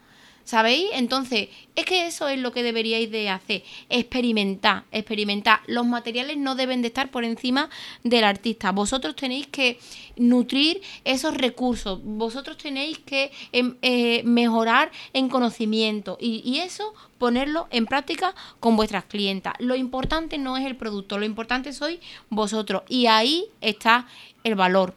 ¿Sabéis? 0.43 0.89
Entonces, 0.95 1.51
es 1.77 1.85
que 1.85 2.07
eso 2.07 2.27
es 2.27 2.39
lo 2.39 2.53
que 2.53 2.63
deberíais 2.63 3.11
de 3.11 3.29
hacer, 3.29 3.63
experimentar, 3.91 4.85
experimentar. 4.91 5.61
Los 5.67 5.85
materiales 5.85 6.39
no 6.39 6.55
deben 6.55 6.81
de 6.81 6.89
estar 6.89 7.11
por 7.11 7.25
encima 7.25 7.69
del 8.03 8.25
artista. 8.25 8.73
Vosotros 8.73 9.15
tenéis 9.15 9.47
que 9.49 9.79
nutrir 10.17 10.81
esos 11.05 11.35
recursos, 11.35 12.01
vosotros 12.03 12.57
tenéis 12.57 12.99
que 13.01 13.31
em, 13.53 13.77
eh, 13.83 14.23
mejorar 14.25 14.91
en 15.13 15.29
conocimiento 15.29 16.17
y, 16.19 16.41
y 16.43 16.61
eso 16.61 16.95
ponerlo 17.19 17.69
en 17.71 17.85
práctica 17.85 18.35
con 18.61 18.77
vuestras 18.77 19.05
clientas. 19.05 19.53
Lo 19.59 19.77
importante 19.77 20.39
no 20.39 20.57
es 20.57 20.65
el 20.65 20.77
producto, 20.77 21.19
lo 21.19 21.27
importante 21.27 21.75
sois 21.75 22.01
vosotros 22.31 22.85
y 22.89 23.07
ahí 23.07 23.45
está 23.61 24.07
el 24.45 24.55
valor. 24.55 24.95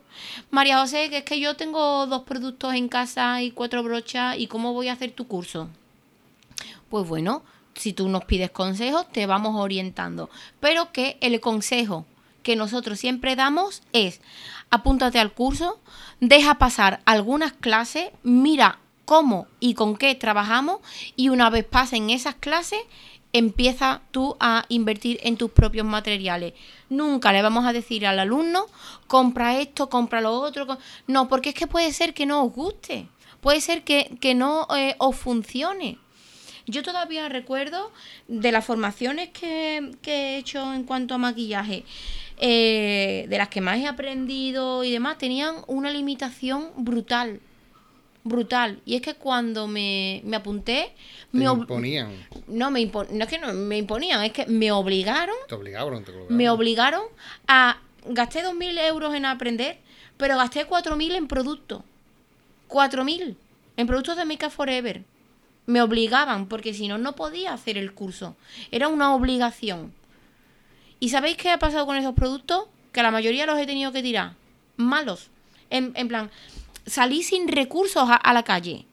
María 0.50 0.80
José, 0.80 1.10
que 1.10 1.20
es 1.20 1.24
que 1.24 1.40
yo 1.40 1.56
tengo 1.56 2.08
dos 2.08 2.24
productos 2.24 2.74
en 2.74 2.88
casa 2.88 3.42
y 3.42 3.52
cuatro 3.52 3.84
brochas, 3.84 4.38
¿y 4.38 4.48
cómo 4.48 4.74
voy 4.74 4.88
a 4.88 4.94
hacer 4.94 5.12
tu 5.12 5.28
curso? 5.28 5.70
Pues 6.90 7.08
bueno, 7.08 7.44
si 7.76 7.94
tú 7.94 8.10
nos 8.10 8.26
pides 8.26 8.52
consejos, 8.52 9.08
te 9.12 9.26
vamos 9.26 9.56
orientando. 9.56 10.30
Pero 10.60 10.92
que 10.92 11.18
el 11.22 11.40
consejo 11.40 12.06
que 12.44 12.56
nosotros 12.56 13.00
siempre 13.00 13.36
damos 13.36 13.84
es, 13.94 14.22
apúntate 14.70 15.20
al 15.20 15.34
curso, 15.34 15.80
deja 16.20 16.56
pasar 16.56 17.02
algunas 17.06 17.54
clases, 17.54 18.10
mira 18.24 18.80
cómo 19.06 19.48
y 19.60 19.74
con 19.74 19.98
qué 19.98 20.16
trabajamos 20.16 20.80
y 21.16 21.30
una 21.30 21.50
vez 21.50 21.66
pasen 21.66 22.10
esas 22.10 22.36
clases, 22.36 22.80
empieza 23.34 24.02
tú 24.12 24.36
a 24.40 24.66
invertir 24.70 25.20
en 25.24 25.38
tus 25.38 25.52
propios 25.52 25.86
materiales. 25.86 26.54
Nunca 26.90 27.32
le 27.32 27.42
vamos 27.42 27.66
a 27.66 27.74
decir 27.74 28.06
al 28.06 28.20
alumno, 28.20 28.66
compra 29.08 29.60
esto, 29.60 29.90
compra 29.90 30.22
lo 30.22 30.34
otro. 30.34 30.78
No, 31.08 31.28
porque 31.28 31.50
es 31.50 31.56
que 31.56 31.68
puede 31.68 31.92
ser 31.94 32.14
que 32.14 32.26
no 32.26 32.44
os 32.44 32.54
guste, 32.54 33.08
puede 33.42 33.62
ser 33.62 33.84
que, 33.84 34.34
no 34.36 34.68
eh, 34.76 34.96
os 34.98 35.16
funcione. 35.16 35.98
Yo 36.68 36.84
todavía 36.84 37.28
recuerdo 37.28 37.92
de 38.28 38.52
las 38.52 38.64
formaciones 38.64 39.30
que, 39.30 39.92
he 40.06 40.38
hecho 40.38 40.74
en 40.74 40.84
cuanto 40.84 41.16
a 41.16 41.18
maquillaje, 41.18 41.84
eh, 42.38 43.26
de 43.28 43.38
las 43.38 43.50
que 43.50 43.62
más 43.62 43.78
he 43.78 43.88
aprendido 43.88 44.84
y 44.84 44.92
demás, 44.92 45.18
tenían 45.18 45.56
una 45.68 45.92
limitación 45.92 46.70
brutal 46.78 47.42
brutal. 48.24 48.82
Y 48.86 48.96
es 48.96 49.02
que 49.02 49.16
cuando 49.16 49.68
me, 49.68 50.24
apunté... 50.34 50.94
me 51.32 51.46
imponían. 51.46 52.12
No, 52.48 52.72
me 52.72 52.86
no 52.86 53.24
es 53.24 53.28
que 53.28 53.40
no 53.40 53.54
me 53.54 53.78
imponían, 53.78 54.24
es 54.24 54.32
que 54.32 54.46
me 54.46 54.72
obligaron... 54.72 55.36
Te 55.48 55.56
obligaron, 55.56 56.04
te 56.04 56.12
obligaron. 56.12 56.38
Me 56.38 56.50
obligaron 56.50 57.04
a... 57.48 57.80
Gasté 58.04 58.44
2.000 58.44 58.80
euros 58.88 59.14
en 59.14 59.26
aprender, 59.26 59.78
pero 60.18 60.36
gasté 60.36 60.68
4.000 60.68 61.16
en 61.16 61.28
productos. 61.28 61.84
4.000 62.68 63.36
en 63.78 63.88
productos 63.88 64.18
de 64.18 64.26
Make 64.26 64.50
Forever. 64.50 65.04
Me 65.68 65.84
obligaban, 65.84 66.48
porque 66.48 66.74
si 66.74 66.88
no, 66.88 66.98
no 66.98 67.14
podía 67.14 67.54
hacer 67.54 67.78
el 67.78 67.94
curso. 67.94 68.36
Era 68.72 68.88
una 68.88 69.14
obligación. 69.14 69.94
¿Y 71.00 71.10
sabéis 71.10 71.38
qué 71.38 71.52
ha 71.52 71.60
pasado 71.60 71.86
con 71.86 71.96
esos 71.96 72.16
productos? 72.16 72.66
Que 72.92 73.04
la 73.04 73.12
mayoría 73.12 73.46
los 73.46 73.60
he 73.60 73.68
tenido 73.68 73.92
que 73.92 74.02
tirar. 74.02 74.34
Malos. 74.78 75.30
En, 75.70 75.94
en 75.96 76.08
plan, 76.08 76.32
salí 76.92 77.24
sin 77.24 77.48
recursos 77.48 78.04
a, 78.10 78.34
la 78.34 78.44
calle. 78.44 78.86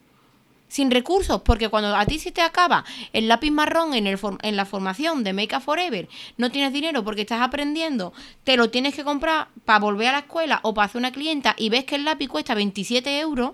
Sin 0.68 0.90
recursos, 0.90 1.40
porque 1.42 1.68
cuando 1.68 1.96
a 1.96 2.06
ti 2.06 2.18
se 2.18 2.30
te 2.30 2.42
acaba 2.42 2.84
el 3.12 3.26
lápiz 3.26 3.50
marrón 3.50 3.94
en, 3.94 4.06
el 4.06 4.18
en 4.42 4.56
la 4.56 4.66
formación 4.66 5.24
de 5.24 5.32
Make 5.32 5.56
Up 5.56 5.62
Forever, 5.62 6.08
no 6.37 6.50
tienes 6.50 6.72
dinero 6.72 7.02
porque 7.02 7.22
estás 7.22 7.40
aprendiendo, 7.40 8.12
te 8.44 8.56
lo 8.56 8.70
tienes 8.70 8.94
que 8.94 9.02
comprar 9.02 9.48
para 9.64 9.80
volver 9.80 10.08
a 10.08 10.12
la 10.12 10.18
escuela 10.20 10.61
o 10.62 10.74
para 10.74 10.87
hacer 10.87 10.98
una 10.98 11.11
clienta 11.11 11.54
y 11.56 11.70
ves 11.70 11.84
que 11.84 11.96
el 11.96 12.04
lápiz 12.04 12.28
cuesta 12.28 12.54
27 12.54 13.18
euros, 13.18 13.52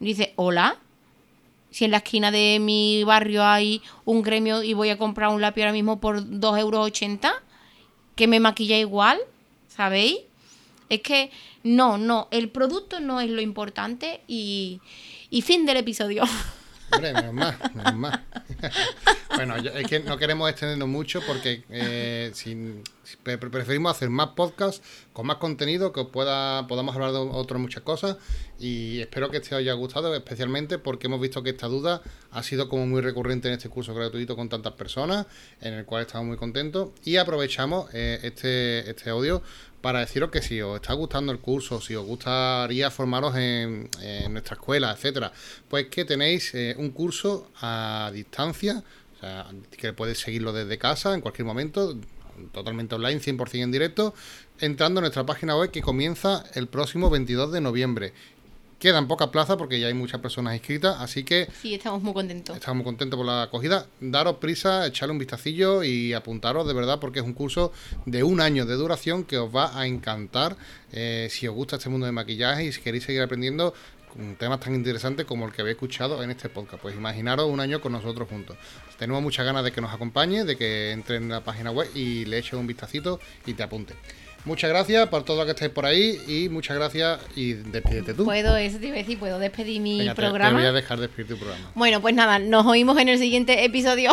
dices, 0.00 0.30
hola, 0.36 0.78
si 1.70 1.84
en 1.84 1.92
la 1.92 1.98
esquina 1.98 2.30
de 2.30 2.58
mi 2.58 3.04
barrio 3.04 3.44
hay 3.44 3.82
un 4.04 4.22
gremio 4.22 4.62
y 4.62 4.72
voy 4.72 4.88
a 4.88 4.98
comprar 4.98 5.28
un 5.28 5.42
lápiz 5.42 5.60
ahora 5.60 5.72
mismo 5.72 6.00
por 6.00 6.24
2,80 6.24 6.58
euros, 6.58 6.92
que 8.16 8.26
me 8.26 8.40
maquilla 8.40 8.78
igual, 8.78 9.18
¿sabéis? 9.68 10.20
Es 10.90 11.02
que 11.02 11.30
no, 11.62 11.98
no, 11.98 12.26
el 12.32 12.50
producto 12.50 12.98
no 12.98 13.20
es 13.20 13.30
lo 13.30 13.40
importante 13.40 14.20
y, 14.26 14.80
fin 15.42 15.64
del 15.64 15.78
episodio. 15.78 16.24
Hombre, 16.92 17.12
menos 17.12 17.32
más, 17.32 17.74
menos 17.74 17.94
más. 17.94 18.20
bueno, 19.36 19.54
es 19.56 19.86
que 19.86 20.00
no 20.00 20.18
queremos 20.18 20.50
extendernos 20.50 20.88
mucho 20.88 21.20
porque 21.24 21.62
eh, 21.70 22.32
preferimos 23.22 23.96
hacer 23.96 24.10
más 24.10 24.30
podcasts 24.30 24.82
con 25.12 25.26
más 25.26 25.36
contenido 25.36 25.92
que 25.92 26.04
pueda 26.04 26.66
podamos 26.66 26.94
hablar 26.94 27.12
de 27.12 27.18
otras 27.18 27.60
muchas 27.60 27.82
cosas 27.82 28.16
y 28.58 29.00
espero 29.00 29.30
que 29.30 29.40
te 29.40 29.54
haya 29.54 29.72
gustado 29.74 30.14
especialmente 30.14 30.78
porque 30.78 31.06
hemos 31.06 31.20
visto 31.20 31.42
que 31.42 31.50
esta 31.50 31.68
duda 31.68 32.02
ha 32.32 32.42
sido 32.42 32.68
como 32.68 32.86
muy 32.86 33.00
recurrente 33.00 33.48
en 33.48 33.54
este 33.54 33.68
curso 33.68 33.94
gratuito 33.94 34.34
con 34.36 34.48
tantas 34.48 34.72
personas 34.72 35.26
en 35.60 35.74
el 35.74 35.84
cual 35.84 36.02
estamos 36.02 36.26
muy 36.26 36.36
contentos 36.36 36.90
y 37.04 37.16
aprovechamos 37.16 37.88
eh, 37.94 38.18
este, 38.22 38.90
este 38.90 39.10
audio 39.10 39.42
para 39.80 40.00
deciros 40.00 40.30
que 40.30 40.42
si 40.42 40.60
os 40.60 40.76
está 40.76 40.92
gustando 40.94 41.32
el 41.32 41.38
curso, 41.38 41.80
si 41.80 41.94
os 41.94 42.04
gustaría 42.04 42.90
formaros 42.90 43.34
en, 43.36 43.88
nuestra 44.30 44.54
escuela, 44.54 44.92
etcétera, 44.92 45.32
pues 45.68 45.86
que 45.86 46.04
tenéis 46.04 46.54
eh, 46.54 46.74
un 46.78 46.90
curso 46.90 47.50
a 47.60 48.10
distancia, 48.12 48.82
o 49.16 49.20
sea, 49.20 49.46
que 49.76 49.92
podéis 49.92 50.18
seguirlo 50.18 50.52
desde 50.52 50.78
casa 50.78 51.14
en 51.14 51.20
cualquier 51.20 51.46
momento, 51.46 51.96
totalmente 52.52 52.94
online, 52.94 53.20
100% 53.20 53.62
en 53.62 53.72
directo, 53.72 54.14
entrando 54.58 55.00
en 55.00 55.02
nuestra 55.02 55.24
página 55.24 55.56
web 55.56 55.70
que 55.70 55.82
comienza 55.82 56.44
el 56.54 56.68
próximo 56.68 57.10
22 57.10 57.52
de 57.52 57.60
noviembre. 57.60 58.12
Quedan 58.80 59.08
pocas 59.08 59.28
plazas 59.28 59.58
porque 59.58 59.78
ya 59.78 59.88
hay 59.88 59.94
muchas 59.94 60.22
personas 60.22 60.54
inscritas, 60.54 60.96
así 61.00 61.22
que... 61.22 61.48
Sí, 61.60 61.74
estamos 61.74 62.02
muy 62.02 62.14
contentos. 62.14 62.56
Estamos 62.56 62.76
muy 62.76 62.84
contentos 62.84 63.18
por 63.18 63.26
la 63.26 63.42
acogida. 63.42 63.86
Daros 64.00 64.36
prisa, 64.36 64.86
echarle 64.86 65.12
un 65.12 65.18
vistacillo 65.18 65.84
y 65.84 66.14
apuntaros 66.14 66.66
de 66.66 66.72
verdad 66.72 66.98
porque 66.98 67.18
es 67.18 67.24
un 67.26 67.34
curso 67.34 67.72
de 68.06 68.22
un 68.22 68.40
año 68.40 68.64
de 68.64 68.74
duración 68.76 69.24
que 69.24 69.36
os 69.36 69.54
va 69.54 69.78
a 69.78 69.86
encantar 69.86 70.56
eh, 70.92 71.28
si 71.30 71.46
os 71.46 71.54
gusta 71.54 71.76
este 71.76 71.90
mundo 71.90 72.06
de 72.06 72.12
maquillaje 72.12 72.64
y 72.64 72.72
si 72.72 72.80
queréis 72.80 73.04
seguir 73.04 73.20
aprendiendo 73.20 73.74
temas 74.38 74.60
tan 74.60 74.74
interesantes 74.74 75.26
como 75.26 75.46
el 75.46 75.52
que 75.52 75.60
habéis 75.60 75.76
escuchado 75.76 76.22
en 76.22 76.30
este 76.30 76.48
podcast. 76.48 76.80
Pues 76.80 76.94
imaginaros 76.94 77.50
un 77.50 77.60
año 77.60 77.82
con 77.82 77.92
nosotros 77.92 78.28
juntos. 78.30 78.56
Tenemos 78.98 79.22
muchas 79.22 79.44
ganas 79.44 79.62
de 79.62 79.72
que 79.72 79.82
nos 79.82 79.92
acompañe, 79.92 80.44
de 80.44 80.56
que 80.56 80.92
entre 80.92 81.16
en 81.16 81.28
la 81.28 81.44
página 81.44 81.70
web 81.70 81.88
y 81.94 82.24
le 82.24 82.38
eche 82.38 82.56
un 82.56 82.66
vistacito 82.66 83.20
y 83.44 83.52
te 83.52 83.62
apunte. 83.62 83.94
Muchas 84.44 84.70
gracias 84.70 85.08
por 85.08 85.22
todo 85.22 85.36
lo 85.38 85.44
que 85.44 85.50
estáis 85.50 85.70
por 85.70 85.84
ahí 85.84 86.18
y 86.26 86.48
muchas 86.48 86.76
gracias 86.76 87.20
y 87.36 87.52
despídete 87.52 88.14
tú. 88.14 88.24
Puedo, 88.24 88.56
eso 88.56 88.78
te 88.78 88.86
iba 88.86 88.96
a 88.96 88.98
decir, 88.98 89.18
puedo 89.18 89.38
despedir 89.38 89.80
mi 89.80 89.98
Venga, 89.98 90.14
programa. 90.14 90.50
Te, 90.50 90.62
voy 90.62 90.66
a 90.66 90.72
dejar 90.72 90.98
despedir 90.98 91.28
tu 91.28 91.36
programa. 91.36 91.70
Bueno, 91.74 92.00
pues 92.00 92.14
nada, 92.14 92.38
nos 92.38 92.64
oímos 92.66 92.98
en 92.98 93.10
el 93.10 93.18
siguiente 93.18 93.64
episodio. 93.64 94.12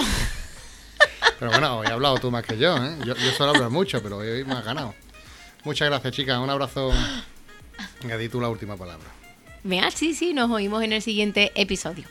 Pero 1.40 1.52
bueno, 1.52 1.80
hoy 1.80 1.86
has 1.86 1.94
hablado 1.94 2.18
tú 2.18 2.30
más 2.30 2.44
que 2.46 2.58
yo, 2.58 2.76
¿eh? 2.76 2.98
Yo, 3.06 3.16
yo 3.16 3.32
suelo 3.32 3.54
hablar 3.54 3.70
mucho, 3.70 4.02
pero 4.02 4.18
hoy 4.18 4.44
me 4.44 4.54
has 4.54 4.66
ganado. 4.66 4.96
Muchas 5.64 5.88
gracias, 5.88 6.12
chicas. 6.14 6.40
Un 6.40 6.50
abrazo. 6.50 6.92
Venga, 8.02 8.18
di 8.18 8.28
tú 8.28 8.42
la 8.42 8.50
última 8.50 8.76
palabra. 8.76 9.06
Venga, 9.64 9.92
sí, 9.92 10.16
sí, 10.16 10.34
nos 10.34 10.50
oímos 10.50 10.82
en 10.84 10.94
el 10.94 11.02
siguiente 11.04 11.52
episodio. 11.56 12.06